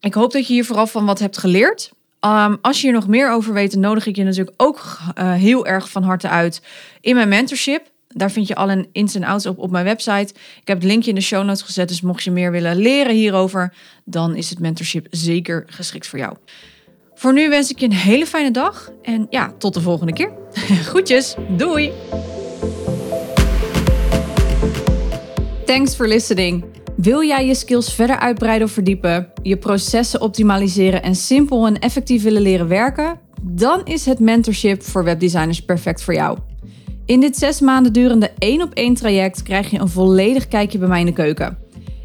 Ik 0.00 0.14
hoop 0.14 0.32
dat 0.32 0.46
je 0.46 0.52
hier 0.52 0.64
vooral 0.64 0.86
van 0.86 1.06
wat 1.06 1.18
hebt 1.18 1.38
geleerd. 1.38 1.92
Um, 2.24 2.58
als 2.60 2.80
je 2.80 2.86
hier 2.86 2.96
nog 2.96 3.08
meer 3.08 3.30
over 3.30 3.52
weet, 3.52 3.74
nodig 3.76 4.06
ik 4.06 4.16
je 4.16 4.24
natuurlijk 4.24 4.62
ook 4.62 4.98
uh, 5.18 5.32
heel 5.32 5.66
erg 5.66 5.90
van 5.90 6.02
harte 6.02 6.28
uit 6.28 6.62
in 7.00 7.14
mijn 7.14 7.28
mentorship. 7.28 7.92
Daar 8.08 8.30
vind 8.30 8.48
je 8.48 8.54
alle 8.54 8.88
ins 8.92 9.14
en 9.14 9.24
outs 9.24 9.46
op 9.46 9.58
op 9.58 9.70
mijn 9.70 9.84
website. 9.84 10.34
Ik 10.60 10.68
heb 10.68 10.76
het 10.76 10.86
linkje 10.86 11.08
in 11.08 11.14
de 11.14 11.20
show 11.20 11.44
notes 11.44 11.62
gezet, 11.62 11.88
dus 11.88 12.00
mocht 12.00 12.22
je 12.22 12.30
meer 12.30 12.50
willen 12.50 12.76
leren 12.76 13.14
hierover, 13.14 13.74
dan 14.04 14.36
is 14.36 14.50
het 14.50 14.58
mentorship 14.58 15.06
zeker 15.10 15.64
geschikt 15.66 16.06
voor 16.06 16.18
jou. 16.18 16.36
Voor 17.14 17.32
nu 17.32 17.48
wens 17.48 17.70
ik 17.70 17.78
je 17.78 17.86
een 17.86 17.92
hele 17.92 18.26
fijne 18.26 18.50
dag 18.50 18.90
en 19.02 19.26
ja, 19.30 19.52
tot 19.58 19.74
de 19.74 19.80
volgende 19.80 20.12
keer. 20.12 20.32
Groetjes, 20.88 21.34
doei! 21.48 21.92
Thanks 25.64 25.94
for 25.94 26.08
listening. 26.08 26.64
Wil 26.96 27.24
jij 27.24 27.46
je 27.46 27.54
skills 27.54 27.94
verder 27.94 28.18
uitbreiden 28.18 28.66
of 28.66 28.72
verdiepen, 28.72 29.28
je 29.42 29.56
processen 29.56 30.20
optimaliseren 30.20 31.02
en 31.02 31.14
simpel 31.14 31.66
en 31.66 31.78
effectief 31.78 32.22
willen 32.22 32.42
leren 32.42 32.68
werken? 32.68 33.18
Dan 33.42 33.80
is 33.84 34.06
het 34.06 34.18
mentorship 34.18 34.82
voor 34.82 35.04
webdesigners 35.04 35.64
perfect 35.64 36.02
voor 36.02 36.14
jou. 36.14 36.38
In 37.06 37.20
dit 37.20 37.36
zes 37.36 37.60
maanden 37.60 37.92
durende 37.92 38.30
één 38.38 38.62
op 38.62 38.72
één 38.72 38.94
traject 38.94 39.42
krijg 39.42 39.70
je 39.70 39.78
een 39.78 39.88
volledig 39.88 40.48
kijkje 40.48 40.78
bij 40.78 40.88
mij 40.88 41.00
in 41.00 41.06
de 41.06 41.12
keuken. 41.12 41.58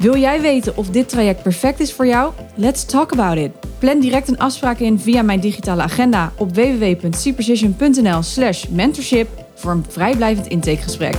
Wil 0.00 0.16
jij 0.16 0.40
weten 0.40 0.76
of 0.76 0.90
dit 0.90 1.08
traject 1.08 1.42
perfect 1.42 1.80
is 1.80 1.92
voor 1.92 2.06
jou? 2.06 2.32
Let's 2.54 2.84
talk 2.84 3.12
about 3.12 3.36
it. 3.36 3.50
Plan 3.78 4.00
direct 4.00 4.28
een 4.28 4.38
afspraak 4.38 4.78
in 4.78 4.98
via 4.98 5.22
mijn 5.22 5.40
digitale 5.40 5.82
agenda 5.82 6.32
op 6.36 6.54
www.cprecision.nl 6.54 8.22
slash 8.22 8.66
mentorship 8.66 9.28
voor 9.54 9.72
een 9.72 9.84
vrijblijvend 9.88 10.46
intakegesprek. 10.46 11.16